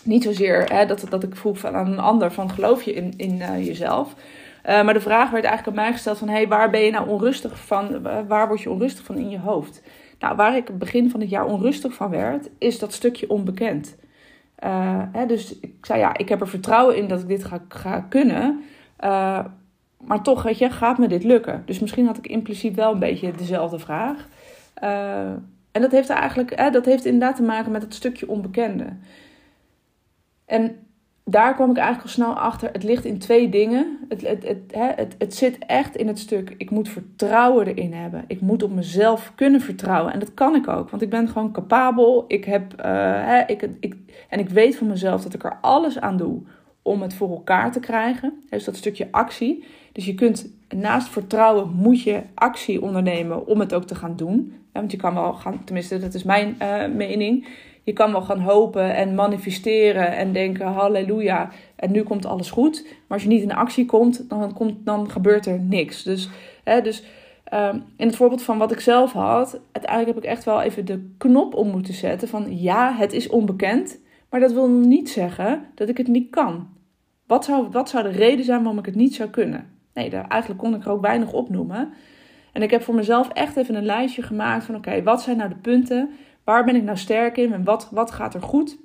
Niet 0.04 0.24
zozeer 0.24 0.74
hè, 0.74 0.86
dat, 0.86 1.06
dat 1.10 1.24
ik 1.24 1.36
vroeg 1.36 1.66
aan 1.66 1.92
een 1.92 2.00
ander 2.00 2.32
van 2.32 2.50
geloof 2.50 2.84
je 2.84 2.94
in, 2.94 3.14
in 3.18 3.36
uh, 3.36 3.66
jezelf. 3.66 4.16
Maar 4.64 4.94
de 4.94 5.02
vraag 5.02 5.30
werd 5.30 5.44
eigenlijk 5.44 5.78
aan 5.78 5.84
mij 5.84 5.94
gesteld 5.94 6.18
van... 6.18 6.30
Hey, 6.30 6.48
waar 6.48 6.70
ben 6.70 6.82
je 6.82 6.92
nou 6.92 7.10
onrustig 7.10 7.60
van? 7.60 8.02
Waar 8.28 8.48
word 8.48 8.62
je 8.62 8.70
onrustig 8.70 9.06
van 9.06 9.18
in 9.18 9.30
je 9.30 9.40
hoofd? 9.40 9.84
Nou, 10.20 10.36
waar 10.36 10.56
ik 10.56 10.78
begin 10.78 11.10
van 11.10 11.20
het 11.20 11.30
jaar 11.30 11.46
onrustig 11.46 11.94
van 11.94 12.10
werd... 12.10 12.50
is 12.58 12.80
dat 12.80 12.94
stukje 12.94 13.30
onbekend. 13.30 13.96
Hè, 15.12 15.26
dus 15.26 15.60
ik 15.60 15.86
zei 15.86 16.00
ja, 16.00 16.18
ik 16.18 16.30
heb 16.30 16.42
er 16.42 16.48
vertrouwen 16.48 16.98
in 16.98 17.08
dat 17.08 17.22
ik 17.22 17.28
dit 17.28 17.44
ga, 17.44 17.62
ga 17.70 18.06
kunnen... 18.10 18.64
maar 20.03 20.24
toch, 20.24 20.43
weet 20.43 20.58
je, 20.58 20.70
gaat 20.70 20.98
me 20.98 21.08
dit 21.08 21.24
lukken? 21.24 21.63
Dus 21.65 21.79
misschien 21.79 22.05
had 22.05 22.17
ik 22.17 22.27
impliciet 22.27 22.75
wel 22.75 22.93
een 22.93 23.00
beetje 23.00 23.31
dezelfde 23.31 23.79
vraag. 23.79 24.27
en 25.72 25.81
dat 25.81 25.91
heeft 25.91 26.10
eigenlijk, 26.10 26.74
dat 26.74 26.86
heeft 26.86 27.05
inderdaad 27.05 27.36
te 27.36 27.43
maken 27.43 27.72
met 27.72 27.81
het 27.81 27.93
stukje 27.93 28.29
onbekende. 28.29 28.86
En 30.46 30.75
daar 31.25 31.53
kwam 31.55 31.70
ik 31.70 31.77
eigenlijk 31.77 32.08
al 32.08 32.13
snel 32.13 32.39
achter. 32.39 32.70
Het 32.72 32.84
ligt 32.84 33.05
in 33.05 33.17
twee 33.17 33.50
dingen. 33.50 33.98
Het, 34.10 34.22
het, 34.22 34.48
het, 34.48 34.62
het, 34.96 35.15
het 35.17 35.36
zit 35.36 35.58
echt 35.65 35.96
in 35.96 36.08
het 36.08 36.20
stuk. 36.20 36.53
Ik 36.58 36.70
moet 36.70 36.89
vertrouwen 36.89 37.67
erin 37.67 37.93
hebben. 37.93 38.24
Ik 38.27 38.41
moet 38.41 38.63
op 38.63 38.72
mezelf 38.72 39.31
kunnen 39.36 39.62
vertrouwen. 39.62 40.13
En 40.13 40.20
dat 40.20 40.34
kan 40.34 40.55
ik 40.55 40.67
ook. 40.67 40.89
Want 40.89 41.01
ik 41.01 41.10
ben 41.10 41.27
gewoon 41.27 41.51
capabel. 41.51 42.25
Ik 42.27 42.46
heb, 42.46 42.86
uh, 42.86 43.39
ik, 43.48 43.70
ik, 43.79 43.96
en 44.29 44.39
ik 44.39 44.50
weet 44.50 44.77
van 44.77 44.88
mezelf 44.88 45.24
dat 45.24 45.34
ik 45.34 45.43
er 45.43 45.58
alles 45.62 46.00
aan 46.00 46.17
doe 46.17 46.41
om 46.82 47.02
het 47.02 47.14
voor 47.14 47.30
elkaar 47.30 47.72
te 47.72 47.80
krijgen. 47.80 48.42
Dus 48.50 48.64
dat 48.64 48.76
stukje 48.76 49.08
actie. 49.12 49.64
Dus 49.92 50.06
je 50.06 50.16
kunt 50.16 50.54
naast 50.70 51.10
vertrouwen 51.10 51.72
moet 51.76 52.04
je 52.04 52.22
actie 52.34 52.82
ondernemen 52.82 53.48
om 53.48 53.60
het 53.60 53.74
ook 53.74 53.86
te 53.86 53.96
gaan 53.96 54.16
doen. 54.16 54.54
want 54.72 54.92
je 54.92 54.98
kan 54.98 55.14
wel 55.14 55.34
gaan, 55.34 55.64
tenminste 55.64 56.00
dat 56.00 56.14
is 56.14 56.24
mijn 56.24 56.56
uh, 56.62 56.88
mening 56.88 57.48
je 57.84 57.94
kan 57.94 58.12
wel 58.12 58.22
gaan 58.22 58.40
hopen 58.40 58.96
en 58.96 59.16
manifesteren 59.16 60.16
en 60.16 60.34
denken 60.34 60.68
halleluja 60.68 61.50
en 61.76 61.92
nu 61.92 62.04
komt 62.04 62.26
alles 62.26 62.52
goed. 62.52 62.84
Maar 62.84 63.18
als 63.18 63.24
je 63.24 63.28
niet 63.28 63.42
in 63.42 63.54
actie 63.54 63.86
komt, 63.86 64.30
dan, 64.30 64.54
komt, 64.54 64.86
dan 64.86 65.10
gebeurt 65.10 65.46
er 65.46 65.60
niks. 65.60 66.04
Dus, 66.04 66.30
hè, 66.64 66.82
dus 66.82 67.04
um, 67.54 67.84
in 67.98 68.08
het 68.08 68.16
voorbeeld 68.16 68.42
van 68.42 68.58
wat 68.58 68.72
ik 68.72 68.80
zelf 68.80 69.12
had, 69.12 69.60
uiteindelijk 69.72 70.16
heb 70.16 70.24
ik 70.24 70.30
echt 70.30 70.44
wel 70.44 70.62
even 70.62 70.86
de 70.86 71.10
knop 71.18 71.56
om 71.56 71.70
moeten 71.70 71.94
zetten 71.94 72.28
van 72.28 72.62
ja, 72.62 72.94
het 72.94 73.14
is 73.14 73.30
onbekend. 73.30 74.00
Maar 74.32 74.40
dat 74.40 74.52
wil 74.52 74.70
niet 74.70 75.10
zeggen 75.10 75.66
dat 75.76 75.90
ik 75.90 75.98
het 75.98 76.08
niet 76.08 76.30
kan. 76.30 76.70
Wat 77.28 77.46
zou, 77.46 77.68
wat 77.72 77.90
zou 77.90 78.04
de 78.04 78.10
reden 78.10 78.46
zijn 78.46 78.60
waarom 78.60 78.80
ik 78.80 78.86
het 78.86 78.96
niet 78.96 79.16
zou 79.16 79.30
kunnen? 79.30 79.70
Nee, 79.94 80.10
daar, 80.10 80.28
eigenlijk 80.28 80.62
kon 80.62 80.76
ik 80.76 80.86
er 80.86 80.92
ook 80.92 81.02
weinig 81.02 81.34
opnoemen. 81.34 81.94
En 82.54 82.62
ik 82.62 82.72
heb 82.72 82.82
voor 82.82 82.96
mezelf 82.96 83.30
echt 83.30 83.58
even 83.58 83.76
een 83.76 83.86
lijstje 83.86 84.22
gemaakt 84.22 84.66
van 84.66 84.76
oké, 84.76 85.04
wat 85.04 85.22
zijn 85.22 85.38
nou 85.38 85.50
de 85.50 85.56
punten 85.56 86.10
Waar 86.44 86.66
ben 86.66 86.76
ik 86.76 86.84
nou 86.84 86.98
sterk 86.98 87.38
in 87.38 87.54
en 87.54 87.64
wat, 87.64 87.90
wat 87.92 88.12
gaat 88.12 88.34
er 88.34 88.42
goed? 88.42 88.78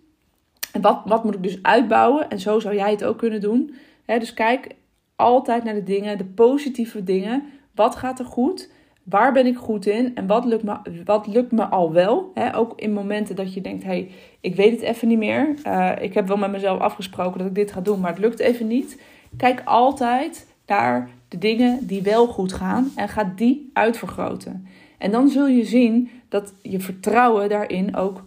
En 0.72 0.80
wat, 0.80 1.02
wat 1.04 1.24
moet 1.24 1.34
ik 1.34 1.42
dus 1.42 1.62
uitbouwen? 1.62 2.30
En 2.30 2.40
zo 2.40 2.60
zou 2.60 2.74
jij 2.74 2.90
het 2.90 3.04
ook 3.04 3.18
kunnen 3.18 3.40
doen. 3.40 3.74
dus 4.06 4.34
kijk 4.34 4.74
altijd 5.16 5.64
naar 5.64 5.74
de 5.74 5.82
dingen, 5.82 6.18
de 6.18 6.24
positieve 6.24 7.04
dingen. 7.04 7.42
Wat 7.74 7.96
gaat 7.96 8.18
er 8.18 8.24
goed? 8.24 8.70
Waar 9.08 9.32
ben 9.32 9.46
ik 9.46 9.56
goed 9.56 9.86
in? 9.86 10.14
En 10.14 10.26
wat 10.26 10.44
lukt 10.44 10.62
me, 10.62 10.76
wat 11.04 11.26
lukt 11.26 11.52
me 11.52 11.64
al 11.64 11.92
wel? 11.92 12.32
ook 12.54 12.72
in 12.76 12.92
momenten 12.92 13.36
dat 13.36 13.54
je 13.54 13.60
denkt: 13.60 13.82
hé, 13.82 13.88
hey, 13.88 14.10
ik 14.40 14.54
weet 14.56 14.70
het 14.70 14.80
even 14.80 15.08
niet 15.08 15.18
meer. 15.18 15.54
Uh, 15.66 15.92
ik 16.00 16.14
heb 16.14 16.28
wel 16.28 16.36
met 16.36 16.50
mezelf 16.50 16.80
afgesproken 16.80 17.38
dat 17.38 17.46
ik 17.46 17.54
dit 17.54 17.72
ga 17.72 17.80
doen, 17.80 18.00
maar 18.00 18.10
het 18.10 18.18
lukt 18.18 18.38
even 18.38 18.66
niet. 18.66 19.00
Kijk 19.36 19.62
altijd 19.64 20.46
naar 20.66 21.10
de 21.28 21.38
dingen 21.38 21.86
die 21.86 22.02
wel 22.02 22.26
goed 22.26 22.52
gaan 22.52 22.90
en 22.94 23.08
ga 23.08 23.32
die 23.36 23.70
uitvergroten. 23.72 24.66
En 24.98 25.10
dan 25.10 25.28
zul 25.28 25.46
je 25.46 25.64
zien 25.64 26.10
dat 26.28 26.54
je 26.62 26.80
vertrouwen 26.80 27.48
daarin 27.48 27.96
ook 27.96 28.24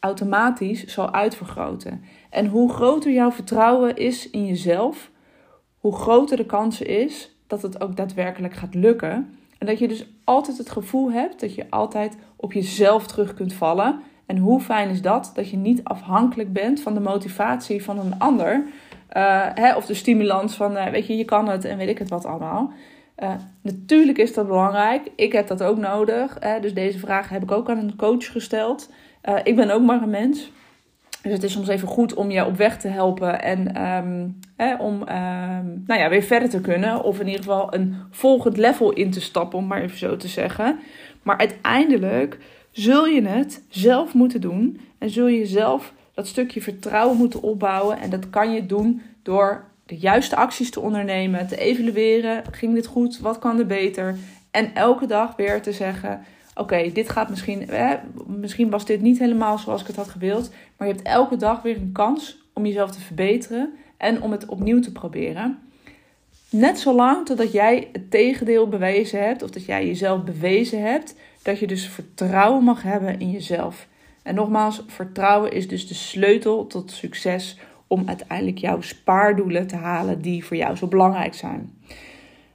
automatisch 0.00 0.84
zal 0.84 1.12
uitvergroten. 1.12 2.02
En 2.30 2.46
hoe 2.46 2.72
groter 2.72 3.12
jouw 3.12 3.30
vertrouwen 3.30 3.96
is 3.96 4.30
in 4.30 4.46
jezelf, 4.46 5.10
hoe 5.78 5.94
groter 5.94 6.36
de 6.36 6.46
kans 6.46 6.80
is 6.80 7.36
dat 7.46 7.62
het 7.62 7.80
ook 7.80 7.96
daadwerkelijk 7.96 8.54
gaat 8.54 8.74
lukken. 8.74 9.38
En 9.58 9.66
dat 9.66 9.78
je 9.78 9.88
dus 9.88 10.06
altijd 10.24 10.58
het 10.58 10.70
gevoel 10.70 11.12
hebt 11.12 11.40
dat 11.40 11.54
je 11.54 11.66
altijd 11.70 12.16
op 12.36 12.52
jezelf 12.52 13.06
terug 13.06 13.34
kunt 13.34 13.52
vallen 13.52 14.00
En 14.26 14.36
hoe 14.36 14.60
fijn 14.60 14.88
is 14.88 15.02
dat, 15.02 15.30
dat 15.34 15.50
je 15.50 15.56
niet 15.56 15.84
afhankelijk 15.84 16.52
bent 16.52 16.80
van 16.80 16.94
de 16.94 17.00
motivatie 17.00 17.84
van 17.84 17.98
een 17.98 18.18
ander. 18.18 18.64
Uh, 19.16 19.46
hè, 19.54 19.76
of 19.76 19.86
de 19.86 19.94
stimulans 19.94 20.54
van, 20.54 20.76
uh, 20.76 20.86
weet 20.86 21.06
je, 21.06 21.16
je 21.16 21.24
kan 21.24 21.48
het 21.48 21.64
en 21.64 21.76
weet 21.76 21.88
ik 21.88 21.98
het 21.98 22.08
wat 22.08 22.24
allemaal. 22.24 22.72
Uh, 23.18 23.34
natuurlijk 23.62 24.18
is 24.18 24.34
dat 24.34 24.46
belangrijk. 24.46 25.10
Ik 25.16 25.32
heb 25.32 25.46
dat 25.46 25.62
ook 25.62 25.78
nodig. 25.78 26.36
Hè? 26.40 26.60
Dus 26.60 26.74
deze 26.74 26.98
vraag 26.98 27.28
heb 27.28 27.42
ik 27.42 27.50
ook 27.50 27.70
aan 27.70 27.78
een 27.78 27.96
coach 27.96 28.32
gesteld. 28.32 28.90
ik 29.44 29.56
ben 29.56 29.70
ook 29.70 29.82
maar 29.82 30.02
een 30.02 30.10
mens. 30.10 30.52
Dus 31.22 31.32
het 31.32 31.42
is 31.42 31.52
soms 31.52 31.68
even 31.68 31.88
goed 31.88 32.14
om 32.14 32.30
je 32.30 32.46
op 32.46 32.56
weg 32.56 32.78
te 32.78 32.88
helpen 32.88 33.42
en 33.42 33.82
um, 33.82 34.38
hè, 34.56 34.76
om 34.76 34.94
um, 34.94 35.82
nou 35.86 36.00
ja, 36.00 36.08
weer 36.08 36.22
verder 36.22 36.48
te 36.48 36.60
kunnen. 36.60 37.04
Of 37.04 37.20
in 37.20 37.26
ieder 37.26 37.42
geval 37.42 37.74
een 37.74 37.96
volgend 38.10 38.56
level 38.56 38.92
in 38.92 39.10
te 39.10 39.20
stappen, 39.20 39.58
om 39.58 39.66
maar 39.66 39.82
even 39.82 39.98
zo 39.98 40.16
te 40.16 40.28
zeggen. 40.28 40.78
Maar 41.22 41.38
uiteindelijk 41.38 42.38
zul 42.70 43.06
je 43.06 43.22
het 43.22 43.64
zelf 43.68 44.14
moeten 44.14 44.40
doen. 44.40 44.80
En 44.98 45.10
zul 45.10 45.26
je 45.26 45.46
zelf 45.46 45.92
dat 46.14 46.26
stukje 46.26 46.62
vertrouwen 46.62 47.16
moeten 47.16 47.42
opbouwen. 47.42 47.98
En 47.98 48.10
dat 48.10 48.30
kan 48.30 48.52
je 48.52 48.66
doen 48.66 49.02
door 49.22 49.64
de 49.86 49.96
juiste 49.96 50.36
acties 50.36 50.70
te 50.70 50.80
ondernemen, 50.80 51.46
te 51.46 51.56
evalueren. 51.56 52.42
Ging 52.50 52.74
dit 52.74 52.86
goed? 52.86 53.18
Wat 53.18 53.38
kan 53.38 53.58
er 53.58 53.66
beter? 53.66 54.16
En 54.50 54.74
elke 54.74 55.06
dag 55.06 55.36
weer 55.36 55.62
te 55.62 55.72
zeggen: 55.72 56.20
Oké, 56.58 56.92
dit 56.92 57.08
gaat 57.08 57.28
misschien. 57.28 57.68
misschien 58.26 58.70
was 58.70 58.84
dit 58.84 59.00
niet 59.00 59.18
helemaal 59.18 59.58
zoals 59.58 59.80
ik 59.80 59.86
het 59.86 59.96
had 59.96 60.08
gewild. 60.08 60.50
Maar 60.76 60.88
je 60.88 60.94
hebt 60.94 61.06
elke 61.06 61.36
dag 61.36 61.62
weer 61.62 61.76
een 61.76 61.92
kans 61.92 62.38
om 62.52 62.66
jezelf 62.66 62.90
te 62.90 63.00
verbeteren 63.00 63.74
en 63.96 64.22
om 64.22 64.32
het 64.32 64.46
opnieuw 64.46 64.80
te 64.80 64.92
proberen. 64.92 65.58
Net 66.50 66.78
zolang 66.78 67.26
totdat 67.26 67.52
jij 67.52 67.88
het 67.92 68.10
tegendeel 68.10 68.68
bewezen 68.68 69.22
hebt, 69.22 69.42
of 69.42 69.50
dat 69.50 69.64
jij 69.64 69.86
jezelf 69.86 70.24
bewezen 70.24 70.82
hebt, 70.82 71.14
dat 71.42 71.58
je 71.58 71.66
dus 71.66 71.88
vertrouwen 71.88 72.64
mag 72.64 72.82
hebben 72.82 73.20
in 73.20 73.30
jezelf. 73.30 73.86
En 74.22 74.34
nogmaals, 74.34 74.82
vertrouwen 74.86 75.52
is 75.52 75.68
dus 75.68 75.88
de 75.88 75.94
sleutel 75.94 76.66
tot 76.66 76.90
succes 76.90 77.58
om 77.86 78.02
uiteindelijk 78.06 78.58
jouw 78.58 78.80
spaardoelen 78.80 79.66
te 79.66 79.76
halen 79.76 80.20
die 80.20 80.44
voor 80.44 80.56
jou 80.56 80.76
zo 80.76 80.86
belangrijk 80.86 81.34
zijn. 81.34 81.78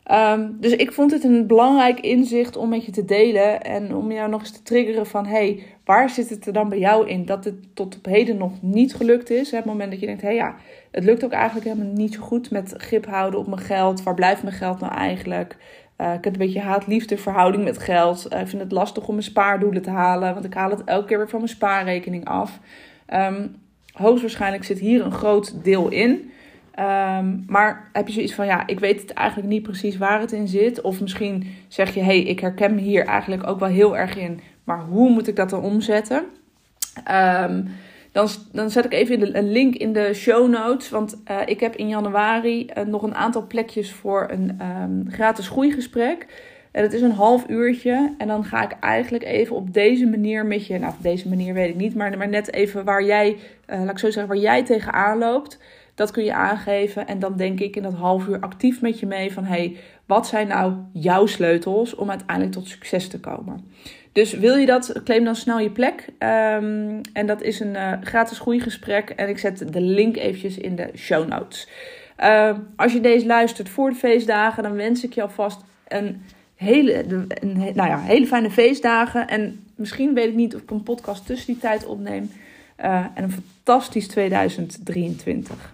Ehm, 0.04 0.50
dus 0.60 0.72
ik 0.72 0.92
vond 0.92 1.12
het 1.12 1.24
een 1.24 1.48
belangrijk 1.48 2.00
inzicht 2.00 2.56
om 2.56 2.70
met 2.70 2.86
je 2.86 2.92
te 2.92 3.06
delen 3.06 3.62
en 3.62 3.96
om 3.96 4.12
jou 4.12 4.30
nog 4.30 4.40
eens 4.40 4.52
te 4.52 4.64
triggeren 4.64 5.06
van 5.06 5.26
hey, 5.26 5.64
waar 5.86 6.10
zit 6.10 6.30
het 6.30 6.46
er 6.46 6.54
dan 6.54 6.70
bij 6.70 6.80
jou 6.80 7.08
in 7.08 7.26
dat 7.26 7.46
het 7.46 7.76
tot 7.76 7.98
op 7.98 8.06
heden 8.06 8.38
nog 8.38 8.52
niet 8.62 8.96
gelukt 8.96 9.30
is? 9.30 9.52
Het 9.52 9.66
moment 9.66 9.92
dat 9.92 10.00
je 10.00 10.06
denkt, 10.06 10.22
hé 10.22 10.28
hey, 10.28 10.38
ja, 10.38 10.56
het 10.92 11.04
lukt 11.04 11.26
ook 11.26 11.32
eigenlijk 11.32 11.68
helemaal 11.68 11.94
niet 11.94 12.14
zo 12.14 12.22
goed 12.22 12.52
met 12.52 12.74
grip 12.78 13.06
houden 13.06 13.40
op 13.40 13.48
mijn 13.48 13.62
geld. 13.62 14.04
Waar 14.04 14.14
blijft 14.14 14.44
mijn 14.44 14.56
geld 14.56 14.80
nou 14.80 14.94
eigenlijk? 14.94 15.58
Uh, 15.98 16.14
ik 16.14 16.24
heb 16.24 16.34
een 16.34 16.40
beetje 16.40 16.60
haat-liefde 16.60 17.18
verhouding 17.18 17.64
met 17.64 17.78
geld. 17.78 18.28
Uh, 18.34 18.40
ik 18.40 18.48
vind 18.48 18.62
het 18.62 18.72
lastig 18.72 19.08
om 19.08 19.14
mijn 19.14 19.26
spaardoelen 19.26 19.82
te 19.82 19.90
halen, 19.90 20.34
want 20.34 20.46
ik 20.46 20.54
haal 20.54 20.70
het 20.70 20.84
elke 20.84 21.06
keer 21.06 21.18
weer 21.18 21.30
van 21.30 21.40
mijn 21.40 21.52
spaarrekening 21.52 22.26
af. 22.26 22.60
Um, 23.14 23.56
hoogstwaarschijnlijk 23.94 24.64
zit 24.64 24.80
hier 24.80 25.06
een 25.06 25.12
groot 25.12 25.64
deel 25.64 25.90
in. 25.90 26.32
Um, 26.80 27.44
maar 27.48 27.89
heb 27.92 28.08
je 28.08 28.13
zoiets 28.13 28.34
van, 28.34 28.46
ja, 28.46 28.68
ik 28.68 28.80
weet 28.80 29.01
het 29.01 29.13
eigenlijk 29.13 29.50
niet 29.50 29.63
precies 29.63 29.98
waar 29.98 30.20
het 30.20 30.32
in 30.32 30.48
zit. 30.48 30.82
Of 30.82 31.01
misschien 31.01 31.48
zeg 31.68 31.94
je, 31.94 32.00
hé, 32.00 32.06
hey, 32.06 32.20
ik 32.20 32.39
herken 32.39 32.75
me 32.75 32.82
hier 32.82 33.06
eigenlijk 33.06 33.48
ook 33.48 33.60
wel 33.60 33.70
heel 33.70 33.98
erg 33.98 34.18
in. 34.18 34.39
Maar 34.63 34.80
hoe 34.80 35.10
moet 35.10 35.27
ik 35.27 35.36
dat 35.36 35.50
dan 35.50 35.62
omzetten? 35.62 36.24
Um, 37.12 37.68
dan, 38.12 38.27
dan 38.51 38.70
zet 38.70 38.86
ik 38.86 38.94
even 38.94 39.38
een 39.38 39.51
link 39.51 39.75
in 39.75 39.94
de 39.94 40.13
show 40.13 40.50
notes. 40.50 40.89
Want 40.89 41.22
uh, 41.32 41.38
ik 41.46 41.60
heb 41.60 41.75
in 41.75 41.88
januari 41.88 42.70
uh, 42.77 42.84
nog 42.84 43.03
een 43.03 43.15
aantal 43.15 43.48
plekjes 43.48 43.92
voor 43.92 44.27
een 44.32 44.60
um, 44.82 45.06
gratis 45.10 45.48
groeigesprek. 45.48 46.27
En 46.72 46.84
het 46.84 46.94
is 46.94 47.01
een 47.01 47.12
half 47.12 47.50
uurtje. 47.50 48.13
En 48.18 48.27
dan 48.27 48.44
ga 48.44 48.63
ik 48.63 48.75
eigenlijk 48.80 49.24
even 49.24 49.56
op 49.56 49.74
deze 49.74 50.08
manier 50.08 50.46
met 50.46 50.68
je. 50.68 50.80
Nou, 50.80 50.94
op 50.98 51.03
deze 51.03 51.30
manier 51.30 51.53
weet 51.53 51.70
ik 51.70 51.75
niet. 51.75 51.96
Maar, 51.96 52.18
maar 52.18 52.30
net 52.30 52.53
even 52.53 52.84
waar 52.84 53.03
jij, 53.03 53.38
uh, 53.70 53.80
laat 53.80 53.89
ik 53.89 54.00
zo 54.00 54.12
zeggen, 54.12 54.34
waar 54.34 54.42
jij 54.42 54.63
tegenaan 54.63 55.18
loopt. 55.18 55.60
Dat 55.96 56.12
kun 56.12 56.24
je 56.24 56.34
aangeven. 56.34 57.08
En 57.08 57.20
dan 57.20 57.38
denk 57.38 57.60
ik 57.60 57.76
in 57.76 57.84
dat 57.84 57.94
half 57.94 58.28
uur 58.28 58.39
actief 58.39 58.82
met 58.82 59.00
je 59.00 59.06
mee 59.06 59.34
van 59.34 59.44
hey, 59.44 59.78
wat 60.06 60.28
zijn 60.28 60.48
nou 60.48 60.74
jouw 60.94 61.26
sleutels 61.26 61.96
om 61.96 62.10
uiteindelijk 62.10 62.56
tot 62.56 62.67
succes 62.67 63.08
te 63.08 63.20
komen? 63.20 63.72
Dus 64.12 64.34
wil 64.34 64.56
je 64.56 64.65
dat, 64.65 65.02
claim 65.04 65.24
dan 65.24 65.36
snel 65.36 65.60
je 65.60 65.70
plek. 65.70 66.06
Um, 66.20 67.02
en 67.13 67.26
dat 67.26 67.41
is 67.41 67.60
een 67.60 67.74
uh, 67.74 67.91
gratis 68.02 68.39
groeigesprek. 68.39 69.10
En 69.10 69.30
ik 69.30 69.38
zet 69.38 69.74
de 69.74 69.82
link 69.82 70.17
eventjes 70.17 70.58
in 70.58 70.76
de 70.76 70.89
show 70.96 71.28
notes. 71.28 71.67
Uh, 72.20 72.58
als 72.76 72.94
je 72.94 73.02
deze 73.02 73.26
luistert 73.26 73.70
voor 73.70 73.89
de 73.89 73.96
feestdagen, 73.96 74.63
dan 74.63 74.76
wens 74.76 75.04
ik 75.04 75.13
je 75.13 75.22
alvast 75.22 75.62
een 75.88 76.22
hele, 76.56 77.06
een, 77.08 77.56
nou 77.56 77.89
ja, 77.89 78.00
hele 78.00 78.28
fijne 78.28 78.52
feestdagen. 78.52 79.28
En 79.28 79.65
misschien 79.76 80.13
weet 80.13 80.28
ik 80.28 80.36
niet 80.36 80.56
of 80.56 80.62
ik 80.62 80.72
een 80.72 80.84
podcast 80.84 81.26
tussen 81.26 81.54
die 81.54 81.62
tijd 81.62 81.86
opneem. 81.86 82.32
Uh, 82.80 83.06
en 83.13 83.24
een 83.24 83.32
fantastisch 83.63 84.08
2023. 84.08 85.74